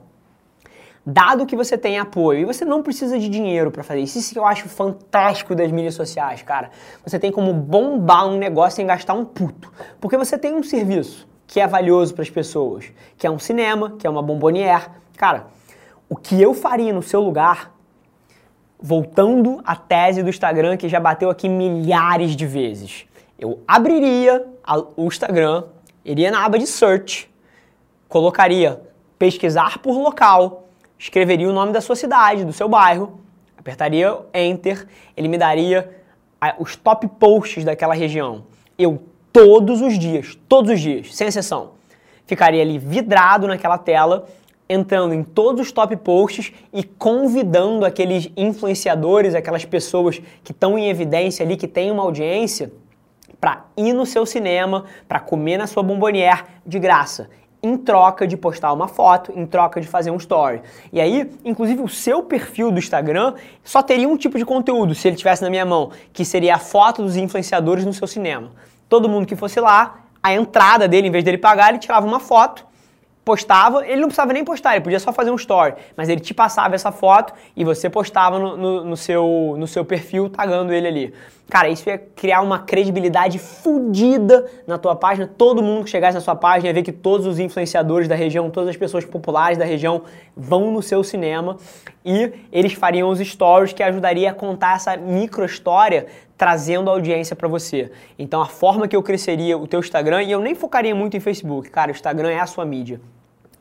dado 1.04 1.46
que 1.46 1.56
você 1.56 1.76
tem 1.76 1.98
apoio 1.98 2.40
e 2.40 2.44
você 2.44 2.64
não 2.64 2.82
precisa 2.82 3.18
de 3.18 3.28
dinheiro 3.28 3.70
para 3.70 3.82
fazer 3.82 4.00
isso, 4.00 4.18
isso 4.18 4.32
que 4.32 4.38
eu 4.38 4.46
acho 4.46 4.68
fantástico 4.68 5.54
das 5.54 5.70
mídias 5.72 5.94
sociais, 5.94 6.42
cara. 6.42 6.70
Você 7.04 7.18
tem 7.18 7.32
como 7.32 7.52
bombar 7.52 8.28
um 8.28 8.38
negócio 8.38 8.76
sem 8.76 8.86
gastar 8.86 9.14
um 9.14 9.24
puto, 9.24 9.72
porque 10.00 10.16
você 10.16 10.38
tem 10.38 10.54
um 10.54 10.62
serviço 10.62 11.26
que 11.46 11.60
é 11.60 11.66
valioso 11.66 12.14
para 12.14 12.22
as 12.22 12.30
pessoas? 12.30 12.86
Que 13.18 13.26
é 13.26 13.30
um 13.30 13.38
cinema, 13.38 13.96
que 13.98 14.06
é 14.06 14.10
uma 14.10 14.22
bombonière. 14.22 14.88
Cara, 15.16 15.48
o 16.08 16.16
que 16.16 16.40
eu 16.40 16.54
faria 16.54 16.92
no 16.92 17.02
seu 17.02 17.20
lugar, 17.20 17.74
voltando 18.80 19.60
à 19.64 19.76
tese 19.76 20.22
do 20.22 20.30
Instagram 20.30 20.76
que 20.76 20.88
já 20.88 21.00
bateu 21.00 21.28
aqui 21.30 21.48
milhares 21.48 22.36
de 22.36 22.46
vezes, 22.46 23.06
eu 23.38 23.60
abriria 23.66 24.46
o 24.96 25.04
Instagram, 25.06 25.64
iria 26.04 26.30
na 26.30 26.44
aba 26.44 26.58
de 26.58 26.66
search, 26.66 27.28
colocaria 28.08 28.80
pesquisar 29.18 29.78
por 29.78 29.98
local, 29.98 30.61
escreveria 31.02 31.48
o 31.48 31.52
nome 31.52 31.72
da 31.72 31.80
sua 31.80 31.96
cidade, 31.96 32.44
do 32.44 32.52
seu 32.52 32.68
bairro, 32.68 33.18
apertaria 33.58 34.16
enter, 34.32 34.86
ele 35.16 35.26
me 35.26 35.36
daria 35.36 35.90
os 36.60 36.76
top 36.76 37.08
posts 37.08 37.64
daquela 37.64 37.92
região. 37.92 38.44
Eu 38.78 39.02
todos 39.32 39.80
os 39.80 39.98
dias, 39.98 40.38
todos 40.48 40.70
os 40.70 40.80
dias, 40.80 41.14
sem 41.14 41.26
exceção, 41.26 41.72
ficaria 42.24 42.62
ali 42.62 42.78
vidrado 42.78 43.48
naquela 43.48 43.78
tela, 43.78 44.28
entrando 44.68 45.12
em 45.12 45.24
todos 45.24 45.62
os 45.66 45.72
top 45.72 45.96
posts 45.96 46.52
e 46.72 46.84
convidando 46.84 47.84
aqueles 47.84 48.30
influenciadores, 48.36 49.34
aquelas 49.34 49.64
pessoas 49.64 50.22
que 50.44 50.52
estão 50.52 50.78
em 50.78 50.88
evidência 50.88 51.44
ali, 51.44 51.56
que 51.56 51.66
têm 51.66 51.90
uma 51.90 52.04
audiência, 52.04 52.72
para 53.40 53.64
ir 53.76 53.92
no 53.92 54.06
seu 54.06 54.24
cinema, 54.24 54.84
para 55.08 55.18
comer 55.18 55.56
na 55.56 55.66
sua 55.66 55.82
bombonière 55.82 56.44
de 56.64 56.78
graça 56.78 57.28
em 57.62 57.76
troca 57.76 58.26
de 58.26 58.36
postar 58.36 58.72
uma 58.72 58.88
foto, 58.88 59.32
em 59.36 59.46
troca 59.46 59.80
de 59.80 59.86
fazer 59.86 60.10
um 60.10 60.16
story. 60.16 60.60
E 60.92 61.00
aí, 61.00 61.30
inclusive, 61.44 61.80
o 61.80 61.88
seu 61.88 62.22
perfil 62.22 62.72
do 62.72 62.78
Instagram 62.78 63.34
só 63.62 63.82
teria 63.82 64.08
um 64.08 64.16
tipo 64.16 64.36
de 64.36 64.44
conteúdo, 64.44 64.94
se 64.94 65.06
ele 65.06 65.16
tivesse 65.16 65.42
na 65.42 65.48
minha 65.48 65.64
mão, 65.64 65.90
que 66.12 66.24
seria 66.24 66.56
a 66.56 66.58
foto 66.58 67.02
dos 67.02 67.16
influenciadores 67.16 67.84
no 67.84 67.92
seu 67.92 68.06
cinema. 68.06 68.50
Todo 68.88 69.08
mundo 69.08 69.26
que 69.26 69.36
fosse 69.36 69.60
lá, 69.60 70.00
a 70.20 70.34
entrada 70.34 70.88
dele, 70.88 71.06
em 71.06 71.10
vez 71.10 71.22
dele 71.22 71.38
pagar, 71.38 71.68
ele 71.70 71.78
tirava 71.78 72.04
uma 72.04 72.18
foto 72.18 72.66
postava, 73.24 73.86
ele 73.86 74.00
não 74.00 74.08
precisava 74.08 74.32
nem 74.32 74.44
postar, 74.44 74.74
ele 74.74 74.84
podia 74.84 74.98
só 74.98 75.12
fazer 75.12 75.30
um 75.30 75.36
story, 75.36 75.74
mas 75.96 76.08
ele 76.08 76.20
te 76.20 76.34
passava 76.34 76.74
essa 76.74 76.90
foto 76.90 77.32
e 77.56 77.64
você 77.64 77.88
postava 77.88 78.38
no, 78.38 78.56
no, 78.56 78.84
no, 78.84 78.96
seu, 78.96 79.54
no 79.56 79.66
seu 79.66 79.84
perfil, 79.84 80.28
tagando 80.28 80.72
ele 80.72 80.88
ali. 80.88 81.14
Cara, 81.48 81.68
isso 81.68 81.88
ia 81.88 81.98
criar 81.98 82.40
uma 82.40 82.60
credibilidade 82.60 83.38
fodida 83.38 84.50
na 84.66 84.78
tua 84.78 84.96
página, 84.96 85.26
todo 85.26 85.62
mundo 85.62 85.84
que 85.84 85.90
chegasse 85.90 86.14
na 86.14 86.20
sua 86.20 86.34
página 86.34 86.68
ia 86.68 86.74
ver 86.74 86.82
que 86.82 86.92
todos 86.92 87.26
os 87.26 87.38
influenciadores 87.38 88.08
da 88.08 88.14
região, 88.14 88.50
todas 88.50 88.70
as 88.70 88.76
pessoas 88.76 89.04
populares 89.04 89.58
da 89.58 89.64
região 89.64 90.02
vão 90.36 90.72
no 90.72 90.82
seu 90.82 91.04
cinema 91.04 91.58
e 92.04 92.32
eles 92.50 92.72
fariam 92.72 93.08
os 93.10 93.20
stories 93.20 93.72
que 93.72 93.82
ajudaria 93.82 94.30
a 94.30 94.34
contar 94.34 94.76
essa 94.76 94.96
micro 94.96 95.44
história 95.44 96.06
trazendo 96.42 96.90
audiência 96.90 97.36
para 97.36 97.46
você. 97.46 97.92
Então 98.18 98.42
a 98.42 98.46
forma 98.46 98.88
que 98.88 98.96
eu 98.96 99.02
cresceria 99.02 99.56
o 99.56 99.64
teu 99.64 99.78
Instagram, 99.78 100.24
e 100.24 100.32
eu 100.32 100.40
nem 100.40 100.56
focaria 100.56 100.92
muito 100.92 101.16
em 101.16 101.20
Facebook, 101.20 101.70
cara, 101.70 101.92
o 101.92 101.94
Instagram 101.94 102.30
é 102.30 102.40
a 102.40 102.46
sua 102.48 102.64
mídia. 102.64 103.00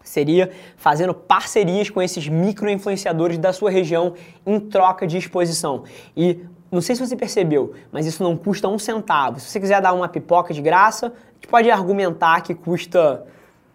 Seria 0.03 0.49
fazendo 0.77 1.13
parcerias 1.13 1.91
com 1.91 2.01
esses 2.01 2.27
micro-influenciadores 2.27 3.37
da 3.37 3.53
sua 3.53 3.69
região 3.69 4.15
em 4.43 4.59
troca 4.59 5.05
de 5.05 5.15
exposição. 5.15 5.83
E 6.17 6.39
não 6.71 6.81
sei 6.81 6.95
se 6.95 7.05
você 7.05 7.15
percebeu, 7.15 7.75
mas 7.91 8.07
isso 8.07 8.23
não 8.23 8.35
custa 8.35 8.67
um 8.67 8.79
centavo. 8.79 9.39
Se 9.39 9.51
você 9.51 9.59
quiser 9.59 9.79
dar 9.79 9.93
uma 9.93 10.09
pipoca 10.09 10.51
de 10.51 10.59
graça, 10.59 11.05
a 11.05 11.33
gente 11.35 11.47
pode 11.47 11.69
argumentar 11.69 12.41
que 12.41 12.55
custa 12.55 13.23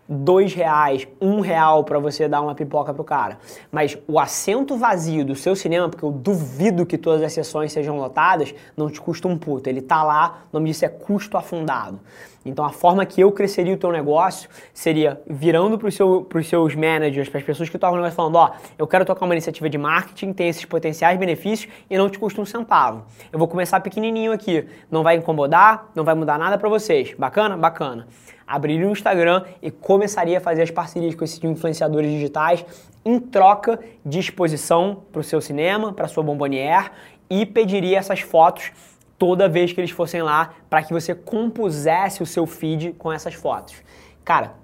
dois 0.08 0.54
reais, 0.54 1.06
um 1.20 1.40
real 1.40 1.84
para 1.84 1.98
você 1.98 2.28
dar 2.28 2.40
uma 2.40 2.54
pipoca 2.54 2.94
pro 2.94 3.04
cara. 3.04 3.38
Mas 3.70 3.98
o 4.06 4.18
assento 4.18 4.76
vazio 4.76 5.24
do 5.24 5.34
seu 5.34 5.56
cinema, 5.56 5.88
porque 5.88 6.04
eu 6.04 6.10
duvido 6.10 6.86
que 6.86 6.96
todas 6.96 7.22
as 7.22 7.32
sessões 7.32 7.72
sejam 7.72 7.96
lotadas, 7.96 8.54
não 8.76 8.90
te 8.90 9.00
custa 9.00 9.28
um 9.28 9.36
puto. 9.36 9.68
Ele 9.68 9.80
tá 9.80 10.02
lá, 10.02 10.42
o 10.52 10.56
nome 10.56 10.70
disso 10.70 10.84
é 10.84 10.88
custo 10.88 11.36
afundado. 11.36 12.00
Então 12.44 12.64
a 12.64 12.70
forma 12.70 13.04
que 13.04 13.20
eu 13.20 13.32
cresceria 13.32 13.74
o 13.74 13.76
teu 13.76 13.90
negócio 13.90 14.48
seria 14.72 15.20
virando 15.28 15.76
para 15.76 15.90
seu, 15.90 16.26
os 16.32 16.48
seus 16.48 16.76
managers, 16.76 17.28
para 17.28 17.40
as 17.40 17.44
pessoas 17.44 17.68
que 17.68 17.76
tocam 17.76 17.94
o 17.94 17.96
negócio 17.96 18.14
falando, 18.14 18.36
ó, 18.36 18.52
oh, 18.52 18.66
eu 18.78 18.86
quero 18.86 19.04
tocar 19.04 19.24
uma 19.24 19.34
iniciativa 19.34 19.68
de 19.68 19.76
marketing, 19.76 20.32
tem 20.32 20.48
esses 20.48 20.64
potenciais 20.64 21.18
benefícios 21.18 21.72
e 21.90 21.98
não 21.98 22.08
te 22.08 22.18
custa 22.18 22.40
um 22.40 22.46
centavo. 22.46 23.04
Eu 23.32 23.38
vou 23.38 23.48
começar 23.48 23.80
pequenininho 23.80 24.30
aqui, 24.30 24.64
não 24.88 25.02
vai 25.02 25.16
incomodar, 25.16 25.90
não 25.94 26.04
vai 26.04 26.14
mudar 26.14 26.38
nada 26.38 26.56
para 26.56 26.68
vocês. 26.68 27.14
Bacana? 27.18 27.56
Bacana 27.56 28.06
abriria 28.46 28.86
um 28.86 28.92
Instagram 28.92 29.44
e 29.60 29.70
começaria 29.70 30.38
a 30.38 30.40
fazer 30.40 30.62
as 30.62 30.70
parcerias 30.70 31.14
com 31.14 31.24
esses 31.24 31.42
influenciadores 31.42 32.10
digitais 32.10 32.64
em 33.04 33.18
troca 33.18 33.80
de 34.04 34.18
exposição 34.18 35.02
para 35.12 35.20
o 35.20 35.24
seu 35.24 35.40
cinema, 35.40 35.92
para 35.92 36.08
sua 36.08 36.22
bombonière 36.22 36.90
e 37.28 37.44
pediria 37.44 37.98
essas 37.98 38.20
fotos 38.20 38.72
toda 39.18 39.48
vez 39.48 39.72
que 39.72 39.80
eles 39.80 39.90
fossem 39.90 40.22
lá 40.22 40.54
para 40.68 40.82
que 40.82 40.92
você 40.92 41.14
compusesse 41.14 42.22
o 42.22 42.26
seu 42.26 42.46
feed 42.46 42.92
com 42.98 43.12
essas 43.12 43.34
fotos. 43.34 43.76
Cara, 44.24 44.54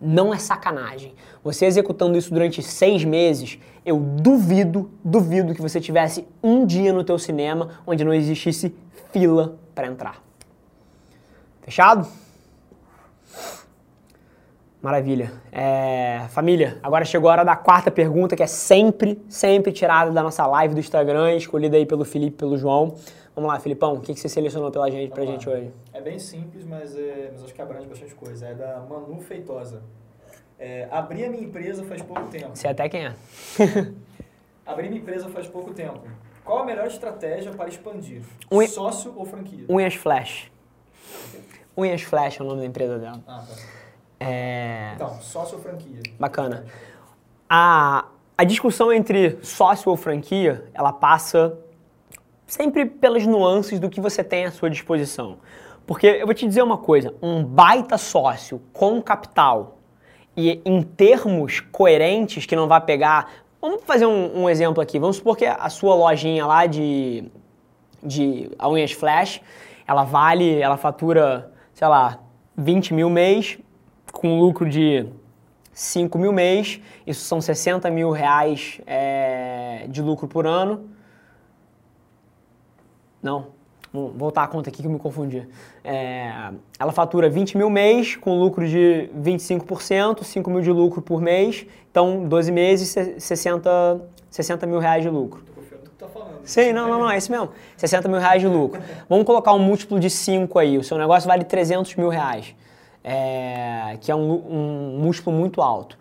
não 0.00 0.32
é 0.32 0.38
sacanagem. 0.38 1.14
Você 1.42 1.66
executando 1.66 2.16
isso 2.16 2.32
durante 2.32 2.62
seis 2.62 3.04
meses, 3.04 3.58
eu 3.84 3.98
duvido, 3.98 4.90
duvido 5.04 5.54
que 5.54 5.62
você 5.62 5.80
tivesse 5.80 6.26
um 6.42 6.64
dia 6.64 6.92
no 6.92 7.02
teu 7.02 7.18
cinema 7.18 7.80
onde 7.86 8.04
não 8.04 8.14
existisse 8.14 8.74
fila 9.12 9.58
para 9.74 9.86
entrar. 9.86 10.22
Fechado? 11.62 12.06
Maravilha. 14.80 15.32
É, 15.50 16.26
família, 16.28 16.78
agora 16.82 17.04
chegou 17.04 17.28
a 17.28 17.32
hora 17.32 17.44
da 17.44 17.56
quarta 17.56 17.90
pergunta, 17.90 18.36
que 18.36 18.42
é 18.42 18.46
sempre, 18.46 19.20
sempre 19.28 19.72
tirada 19.72 20.12
da 20.12 20.22
nossa 20.22 20.46
live 20.46 20.74
do 20.74 20.80
Instagram, 20.80 21.34
escolhida 21.34 21.76
aí 21.76 21.84
pelo 21.84 22.04
Felipe 22.04 22.34
e 22.34 22.38
pelo 22.38 22.56
João. 22.56 22.94
Vamos 23.34 23.52
lá, 23.52 23.58
Filipão, 23.58 23.94
o 23.94 24.00
que, 24.00 24.14
que 24.14 24.20
você 24.20 24.28
selecionou 24.28 24.70
pela 24.70 24.88
gente, 24.90 25.12
pra 25.12 25.24
gente 25.24 25.48
hoje? 25.48 25.72
É 25.92 26.00
bem 26.00 26.18
simples, 26.18 26.64
mas, 26.64 26.96
é, 26.96 27.30
mas 27.32 27.44
acho 27.44 27.54
que 27.54 27.62
abrange 27.62 27.86
bastante 27.86 28.14
coisa. 28.14 28.46
É 28.46 28.54
da 28.54 28.80
Manu 28.88 29.20
Feitosa. 29.20 29.82
É, 30.58 30.88
abri 30.90 31.24
a 31.24 31.30
minha 31.30 31.44
empresa 31.44 31.84
faz 31.84 32.02
pouco 32.02 32.28
tempo. 32.28 32.50
Você 32.54 32.68
até 32.68 32.88
quem 32.88 33.06
é? 33.06 33.14
abri 34.66 34.88
minha 34.88 35.00
empresa 35.00 35.28
faz 35.28 35.48
pouco 35.48 35.72
tempo. 35.72 36.00
Qual 36.44 36.60
a 36.60 36.64
melhor 36.64 36.86
estratégia 36.86 37.52
para 37.52 37.68
expandir? 37.68 38.22
Unha... 38.50 38.68
Sócio 38.68 39.12
ou 39.16 39.24
franquia? 39.24 39.66
Unhas 39.68 39.94
Flash. 39.94 40.50
Unhas 41.76 42.02
Flash 42.02 42.40
é 42.40 42.42
o 42.42 42.46
nome 42.46 42.60
da 42.60 42.66
empresa 42.66 42.98
dela. 42.98 43.22
Ah, 43.26 43.44
tá. 43.46 43.77
É... 44.20 44.92
Então, 44.94 45.20
sócio 45.20 45.56
ou 45.56 45.62
franquia? 45.62 46.00
Bacana. 46.18 46.64
A, 47.48 48.06
a 48.36 48.44
discussão 48.44 48.92
entre 48.92 49.38
sócio 49.42 49.90
ou 49.90 49.96
franquia, 49.96 50.64
ela 50.74 50.92
passa 50.92 51.58
sempre 52.46 52.86
pelas 52.86 53.26
nuances 53.26 53.78
do 53.78 53.88
que 53.88 54.00
você 54.00 54.24
tem 54.24 54.46
à 54.46 54.50
sua 54.50 54.68
disposição. 54.68 55.38
Porque 55.86 56.06
eu 56.06 56.26
vou 56.26 56.34
te 56.34 56.46
dizer 56.46 56.62
uma 56.62 56.78
coisa, 56.78 57.14
um 57.22 57.42
baita 57.44 57.96
sócio 57.96 58.60
com 58.72 59.00
capital 59.00 59.78
e 60.36 60.60
em 60.64 60.82
termos 60.82 61.60
coerentes 61.60 62.46
que 62.46 62.56
não 62.56 62.68
vai 62.68 62.80
pegar... 62.80 63.30
Vamos 63.60 63.82
fazer 63.84 64.06
um, 64.06 64.42
um 64.42 64.48
exemplo 64.50 64.80
aqui. 64.80 64.98
Vamos 64.98 65.16
supor 65.16 65.36
que 65.36 65.44
a 65.44 65.68
sua 65.68 65.94
lojinha 65.94 66.46
lá 66.46 66.66
de, 66.66 67.24
de 68.02 68.50
a 68.58 68.68
unhas 68.68 68.92
flash, 68.92 69.40
ela 69.86 70.04
vale, 70.04 70.60
ela 70.60 70.76
fatura, 70.76 71.50
sei 71.74 71.88
lá, 71.88 72.20
20 72.56 72.94
mil 72.94 73.10
mês, 73.10 73.58
com 74.12 74.38
lucro 74.38 74.68
de 74.68 75.06
5 75.72 76.18
mil 76.18 76.32
mês, 76.32 76.80
isso 77.06 77.24
são 77.24 77.40
60 77.40 77.88
mil 77.90 78.10
reais 78.10 78.80
é, 78.86 79.86
de 79.88 80.02
lucro 80.02 80.26
por 80.26 80.46
ano. 80.46 80.88
Não, 83.22 83.46
vou 83.92 84.10
voltar 84.10 84.42
a 84.42 84.48
conta 84.48 84.70
aqui 84.70 84.82
que 84.82 84.88
eu 84.88 84.90
me 84.90 84.98
confundi. 84.98 85.46
É, 85.84 86.50
ela 86.78 86.90
fatura 86.90 87.30
20 87.30 87.56
mil 87.56 87.70
mês 87.70 88.16
com 88.16 88.38
lucro 88.38 88.66
de 88.66 89.08
25%, 89.16 90.24
5 90.24 90.50
mil 90.50 90.62
de 90.62 90.72
lucro 90.72 91.00
por 91.00 91.20
mês, 91.20 91.64
então 91.90 92.24
12 92.24 92.50
meses, 92.50 92.88
60, 93.18 94.00
60 94.30 94.66
mil 94.66 94.80
reais 94.80 95.02
de 95.02 95.08
lucro. 95.08 95.44
Tá 95.96 96.08
falando. 96.08 96.40
Sim, 96.44 96.72
não, 96.72 96.88
não, 96.88 96.98
não, 97.00 97.10
é 97.10 97.16
esse 97.16 97.30
mesmo. 97.30 97.50
60 97.76 98.08
mil 98.08 98.18
reais 98.18 98.40
de 98.40 98.48
lucro. 98.48 98.80
Vamos 99.08 99.24
colocar 99.24 99.52
um 99.52 99.58
múltiplo 99.58 99.98
de 100.00 100.10
5 100.10 100.58
aí. 100.58 100.78
O 100.78 100.82
seu 100.82 100.98
negócio 100.98 101.28
vale 101.28 101.44
300 101.44 101.94
mil 101.96 102.08
reais 102.08 102.54
é, 103.02 103.96
que 104.00 104.10
é 104.10 104.14
um, 104.14 104.30
um 104.30 104.98
múltiplo 105.00 105.32
muito 105.32 105.60
alto. 105.62 105.98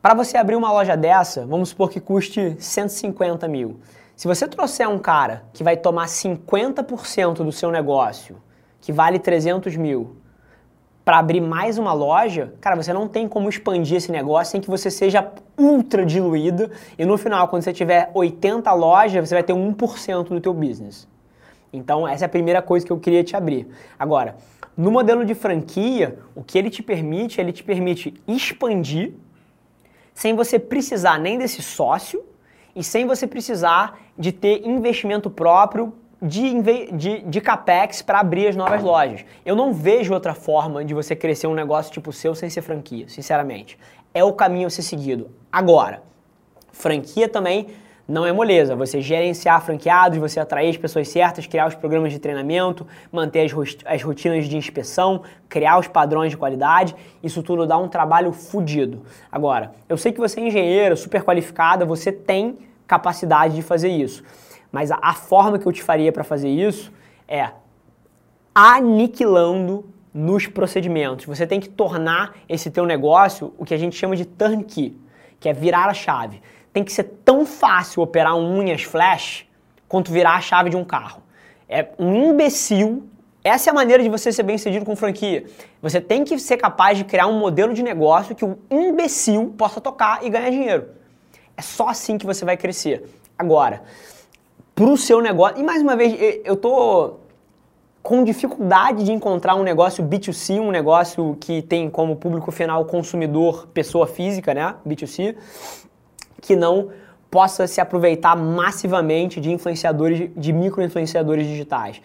Para 0.00 0.14
você 0.14 0.36
abrir 0.36 0.56
uma 0.56 0.70
loja 0.70 0.96
dessa, 0.96 1.46
vamos 1.46 1.70
supor 1.70 1.90
que 1.90 1.98
custe 1.98 2.56
150 2.58 3.48
mil. 3.48 3.80
Se 4.14 4.28
você 4.28 4.46
trouxer 4.46 4.88
um 4.88 4.98
cara 4.98 5.44
que 5.52 5.64
vai 5.64 5.76
tomar 5.76 6.06
50% 6.06 7.36
do 7.36 7.50
seu 7.50 7.70
negócio, 7.70 8.36
que 8.80 8.92
vale 8.92 9.18
300 9.18 9.74
mil, 9.76 10.16
para 11.04 11.18
abrir 11.18 11.40
mais 11.40 11.78
uma 11.78 11.92
loja, 11.92 12.54
cara, 12.60 12.76
você 12.76 12.92
não 12.92 13.06
tem 13.06 13.28
como 13.28 13.48
expandir 13.48 13.96
esse 13.96 14.10
negócio 14.10 14.52
sem 14.52 14.60
que 14.60 14.70
você 14.70 14.90
seja 14.90 15.32
ultra 15.58 16.04
diluído 16.04 16.70
e 16.98 17.04
no 17.04 17.18
final, 17.18 17.48
quando 17.48 17.62
você 17.62 17.72
tiver 17.72 18.10
80 18.14 18.72
lojas, 18.72 19.28
você 19.28 19.34
vai 19.34 19.42
ter 19.42 19.52
1% 19.52 20.28
do 20.28 20.40
teu 20.40 20.54
business. 20.54 21.06
Então, 21.72 22.06
essa 22.06 22.24
é 22.24 22.26
a 22.26 22.28
primeira 22.28 22.62
coisa 22.62 22.86
que 22.86 22.92
eu 22.92 22.98
queria 22.98 23.24
te 23.24 23.34
abrir. 23.34 23.66
Agora, 23.98 24.36
no 24.76 24.90
modelo 24.90 25.24
de 25.24 25.34
franquia, 25.34 26.18
o 26.34 26.42
que 26.42 26.58
ele 26.58 26.70
te 26.70 26.82
permite, 26.82 27.40
ele 27.40 27.52
te 27.52 27.62
permite 27.62 28.14
expandir 28.26 29.12
sem 30.12 30.34
você 30.34 30.58
precisar 30.58 31.18
nem 31.18 31.38
desse 31.38 31.62
sócio 31.62 32.24
e 32.74 32.82
sem 32.82 33.06
você 33.06 33.26
precisar 33.26 33.98
de 34.18 34.32
ter 34.32 34.66
investimento 34.66 35.30
próprio 35.30 35.92
de, 36.20 36.62
de, 36.92 37.20
de 37.20 37.40
capex 37.40 38.00
para 38.00 38.20
abrir 38.20 38.48
as 38.48 38.56
novas 38.56 38.82
lojas. 38.82 39.24
Eu 39.44 39.54
não 39.54 39.72
vejo 39.72 40.14
outra 40.14 40.34
forma 40.34 40.84
de 40.84 40.94
você 40.94 41.14
crescer 41.14 41.46
um 41.46 41.54
negócio 41.54 41.92
tipo 41.92 42.10
o 42.10 42.12
seu 42.12 42.34
sem 42.34 42.48
ser 42.48 42.62
franquia, 42.62 43.08
sinceramente. 43.08 43.78
É 44.12 44.24
o 44.24 44.32
caminho 44.32 44.66
a 44.66 44.70
ser 44.70 44.82
seguido. 44.82 45.30
Agora, 45.52 46.02
franquia 46.72 47.28
também 47.28 47.68
não 48.06 48.26
é 48.26 48.32
moleza. 48.32 48.76
Você 48.76 49.00
gerenciar 49.00 49.62
franqueados, 49.62 50.18
você 50.18 50.38
atrair 50.38 50.70
as 50.70 50.76
pessoas 50.76 51.08
certas, 51.08 51.46
criar 51.46 51.66
os 51.66 51.74
programas 51.74 52.12
de 52.12 52.18
treinamento, 52.18 52.86
manter 53.10 53.40
as, 53.40 53.52
as 53.84 54.02
rotinas 54.02 54.46
de 54.46 54.56
inspeção, 54.56 55.22
criar 55.48 55.78
os 55.78 55.88
padrões 55.88 56.30
de 56.30 56.36
qualidade, 56.36 56.94
isso 57.22 57.42
tudo 57.42 57.66
dá 57.66 57.76
um 57.78 57.88
trabalho 57.88 58.32
fodido. 58.32 59.02
Agora, 59.32 59.72
eu 59.88 59.96
sei 59.96 60.12
que 60.12 60.20
você 60.20 60.40
é 60.40 60.46
engenheiro, 60.46 60.96
super 60.96 61.22
qualificada, 61.22 61.84
você 61.84 62.12
tem 62.12 62.58
capacidade 62.86 63.54
de 63.54 63.62
fazer 63.62 63.88
isso. 63.88 64.22
Mas 64.70 64.90
a, 64.90 64.98
a 65.00 65.14
forma 65.14 65.58
que 65.58 65.66
eu 65.66 65.72
te 65.72 65.82
faria 65.82 66.12
para 66.12 66.24
fazer 66.24 66.48
isso 66.48 66.92
é 67.26 67.50
aniquilando 68.54 69.86
nos 70.12 70.46
procedimentos. 70.46 71.24
Você 71.26 71.46
tem 71.46 71.58
que 71.58 71.68
tornar 71.68 72.36
esse 72.48 72.70
teu 72.70 72.84
negócio 72.86 73.52
o 73.58 73.64
que 73.64 73.74
a 73.74 73.78
gente 73.78 73.96
chama 73.96 74.14
de 74.14 74.24
turnkey, 74.24 74.96
que 75.40 75.48
é 75.48 75.52
virar 75.52 75.86
a 75.86 75.94
chave 75.94 76.40
tem 76.74 76.82
que 76.82 76.92
ser 76.92 77.04
tão 77.24 77.46
fácil 77.46 78.02
operar 78.02 78.36
unhas 78.36 78.82
flash 78.82 79.46
quanto 79.88 80.10
virar 80.10 80.34
a 80.34 80.40
chave 80.40 80.70
de 80.70 80.76
um 80.76 80.84
carro. 80.84 81.22
É 81.68 81.88
um 82.00 82.32
imbecil. 82.32 83.04
Essa 83.44 83.70
é 83.70 83.72
a 83.72 83.74
maneira 83.74 84.02
de 84.02 84.08
você 84.08 84.32
ser 84.32 84.42
bem 84.42 84.58
sucedido 84.58 84.84
com 84.84 84.96
franquia. 84.96 85.44
Você 85.80 86.00
tem 86.00 86.24
que 86.24 86.36
ser 86.36 86.56
capaz 86.56 86.98
de 86.98 87.04
criar 87.04 87.28
um 87.28 87.38
modelo 87.38 87.72
de 87.72 87.82
negócio 87.82 88.34
que 88.34 88.44
um 88.44 88.56
imbecil 88.70 89.54
possa 89.56 89.80
tocar 89.80 90.24
e 90.24 90.28
ganhar 90.28 90.50
dinheiro. 90.50 90.88
É 91.56 91.62
só 91.62 91.88
assim 91.88 92.18
que 92.18 92.26
você 92.26 92.44
vai 92.44 92.56
crescer. 92.56 93.08
Agora, 93.38 93.84
para 94.74 94.86
o 94.86 94.96
seu 94.96 95.20
negócio. 95.20 95.60
E 95.60 95.62
mais 95.62 95.80
uma 95.80 95.94
vez, 95.94 96.16
eu 96.44 96.56
tô 96.56 97.18
com 98.02 98.24
dificuldade 98.24 99.04
de 99.04 99.12
encontrar 99.12 99.54
um 99.54 99.62
negócio 99.62 100.02
B2C, 100.04 100.60
um 100.60 100.72
negócio 100.72 101.36
que 101.40 101.62
tem 101.62 101.88
como 101.88 102.16
público 102.16 102.50
final 102.50 102.84
consumidor 102.84 103.68
pessoa 103.68 104.08
física, 104.08 104.52
né? 104.52 104.74
B2C 104.84 105.36
que 106.44 106.54
não 106.54 106.90
possa 107.30 107.66
se 107.66 107.80
aproveitar 107.80 108.36
massivamente 108.36 109.40
de 109.40 109.50
influenciadores, 109.50 110.30
de 110.36 110.52
micro-influenciadores 110.52 111.46
digitais. 111.46 112.02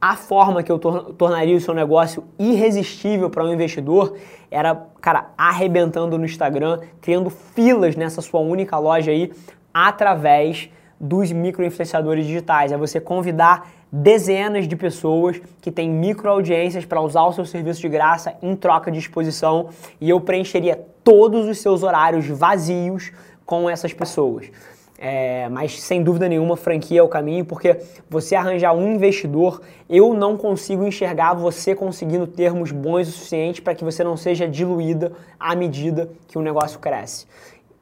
A 0.00 0.16
forma 0.16 0.62
que 0.62 0.72
eu 0.72 0.78
tor 0.78 1.12
tornaria 1.12 1.54
o 1.54 1.60
seu 1.60 1.74
negócio 1.74 2.24
irresistível 2.38 3.28
para 3.28 3.44
um 3.44 3.52
investidor 3.52 4.16
era, 4.50 4.74
cara, 5.00 5.30
arrebentando 5.36 6.18
no 6.18 6.24
Instagram, 6.24 6.80
criando 7.02 7.28
filas 7.28 7.94
nessa 7.94 8.22
sua 8.22 8.40
única 8.40 8.78
loja 8.78 9.10
aí, 9.10 9.30
através 9.72 10.70
dos 10.98 11.30
micro-influenciadores 11.30 12.26
digitais. 12.26 12.72
É 12.72 12.76
você 12.76 12.98
convidar 12.98 13.70
dezenas 13.92 14.66
de 14.66 14.74
pessoas 14.74 15.40
que 15.60 15.70
têm 15.70 15.90
micro-audiências 15.90 16.86
para 16.86 17.00
usar 17.02 17.24
o 17.24 17.32
seu 17.32 17.44
serviço 17.44 17.82
de 17.82 17.90
graça 17.90 18.34
em 18.40 18.56
troca 18.56 18.90
de 18.90 18.98
exposição 18.98 19.68
e 20.00 20.08
eu 20.08 20.18
preencheria 20.18 20.80
todos 21.04 21.46
os 21.46 21.58
seus 21.58 21.82
horários 21.82 22.26
vazios 22.26 23.12
com 23.52 23.68
essas 23.68 23.92
pessoas. 23.92 24.50
É, 24.96 25.46
mas 25.50 25.78
sem 25.82 26.02
dúvida 26.02 26.26
nenhuma, 26.26 26.56
franquia 26.56 27.00
é 27.00 27.02
o 27.02 27.08
caminho, 27.08 27.44
porque 27.44 27.78
você 28.08 28.34
arranjar 28.34 28.72
um 28.72 28.94
investidor, 28.94 29.60
eu 29.90 30.14
não 30.14 30.38
consigo 30.38 30.86
enxergar 30.86 31.34
você 31.34 31.74
conseguindo 31.74 32.26
termos 32.26 32.72
bons 32.72 33.08
o 33.08 33.12
suficiente 33.12 33.60
para 33.60 33.74
que 33.74 33.84
você 33.84 34.02
não 34.02 34.16
seja 34.16 34.48
diluída 34.48 35.12
à 35.38 35.54
medida 35.54 36.08
que 36.28 36.38
o 36.38 36.40
negócio 36.40 36.78
cresce. 36.78 37.26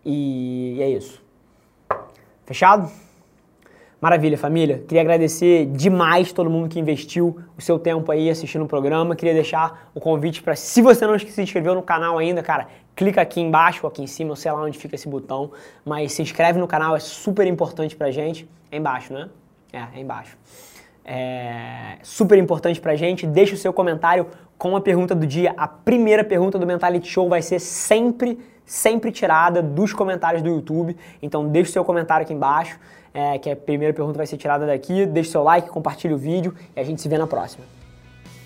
E 0.04 0.78
é 0.80 0.88
isso. 0.88 1.22
Fechado? 2.44 2.90
Maravilha, 4.00 4.36
família. 4.36 4.82
Queria 4.88 5.02
agradecer 5.02 5.66
demais 5.66 6.32
todo 6.32 6.50
mundo 6.50 6.68
que 6.68 6.80
investiu 6.80 7.38
o 7.56 7.60
seu 7.60 7.78
tempo 7.78 8.10
aí 8.10 8.28
assistindo 8.28 8.64
o 8.64 8.66
programa. 8.66 9.14
Queria 9.14 9.34
deixar 9.34 9.90
o 9.94 10.00
convite 10.00 10.42
para, 10.42 10.56
se 10.56 10.82
você 10.82 11.06
não 11.06 11.16
se 11.16 11.42
inscreveu 11.42 11.76
no 11.76 11.82
canal 11.82 12.18
ainda, 12.18 12.42
cara, 12.42 12.66
clica 13.00 13.22
aqui 13.22 13.40
embaixo 13.40 13.86
aqui 13.86 14.02
em 14.02 14.06
cima, 14.06 14.32
eu 14.32 14.36
sei 14.36 14.52
lá 14.52 14.60
onde 14.60 14.76
fica 14.76 14.94
esse 14.94 15.08
botão, 15.08 15.52
mas 15.86 16.12
se 16.12 16.20
inscreve 16.20 16.58
no 16.58 16.68
canal, 16.68 16.94
é 16.94 17.00
super 17.00 17.46
importante 17.46 17.96
pra 17.96 18.10
gente. 18.10 18.46
É 18.70 18.76
embaixo, 18.76 19.14
né? 19.14 19.30
É, 19.72 19.78
é 19.96 20.00
embaixo. 20.00 20.36
É 21.02 21.96
super 22.02 22.36
importante 22.36 22.78
pra 22.78 22.94
gente. 22.96 23.26
Deixa 23.26 23.54
o 23.54 23.56
seu 23.56 23.72
comentário 23.72 24.26
com 24.58 24.76
a 24.76 24.82
pergunta 24.82 25.14
do 25.14 25.26
dia. 25.26 25.54
A 25.56 25.66
primeira 25.66 26.22
pergunta 26.22 26.58
do 26.58 26.66
Mentality 26.66 27.08
Show 27.08 27.26
vai 27.26 27.40
ser 27.40 27.58
sempre, 27.58 28.38
sempre 28.66 29.10
tirada 29.10 29.62
dos 29.62 29.94
comentários 29.94 30.42
do 30.42 30.50
YouTube. 30.50 30.94
Então 31.22 31.48
deixa 31.48 31.70
o 31.70 31.72
seu 31.72 31.84
comentário 31.86 32.24
aqui 32.24 32.34
embaixo 32.34 32.78
é, 33.14 33.38
que 33.38 33.50
a 33.50 33.56
primeira 33.56 33.94
pergunta 33.94 34.18
vai 34.18 34.26
ser 34.26 34.36
tirada 34.36 34.66
daqui. 34.66 35.06
Deixe 35.06 35.30
seu 35.30 35.42
like, 35.42 35.70
compartilhe 35.70 36.12
o 36.12 36.18
vídeo 36.18 36.54
e 36.76 36.78
a 36.78 36.84
gente 36.84 37.00
se 37.00 37.08
vê 37.08 37.16
na 37.16 37.26
próxima. 37.26 37.79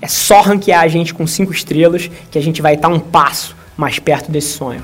É 0.00 0.06
só 0.06 0.40
ranquear 0.40 0.82
a 0.82 0.88
gente 0.88 1.14
com 1.14 1.26
5 1.26 1.52
estrelas 1.52 2.10
que 2.30 2.38
a 2.38 2.42
gente 2.42 2.60
vai 2.60 2.74
estar 2.74 2.88
um 2.88 3.00
passo 3.00 3.56
mais 3.76 3.98
perto 3.98 4.30
desse 4.30 4.56
sonho. 4.56 4.82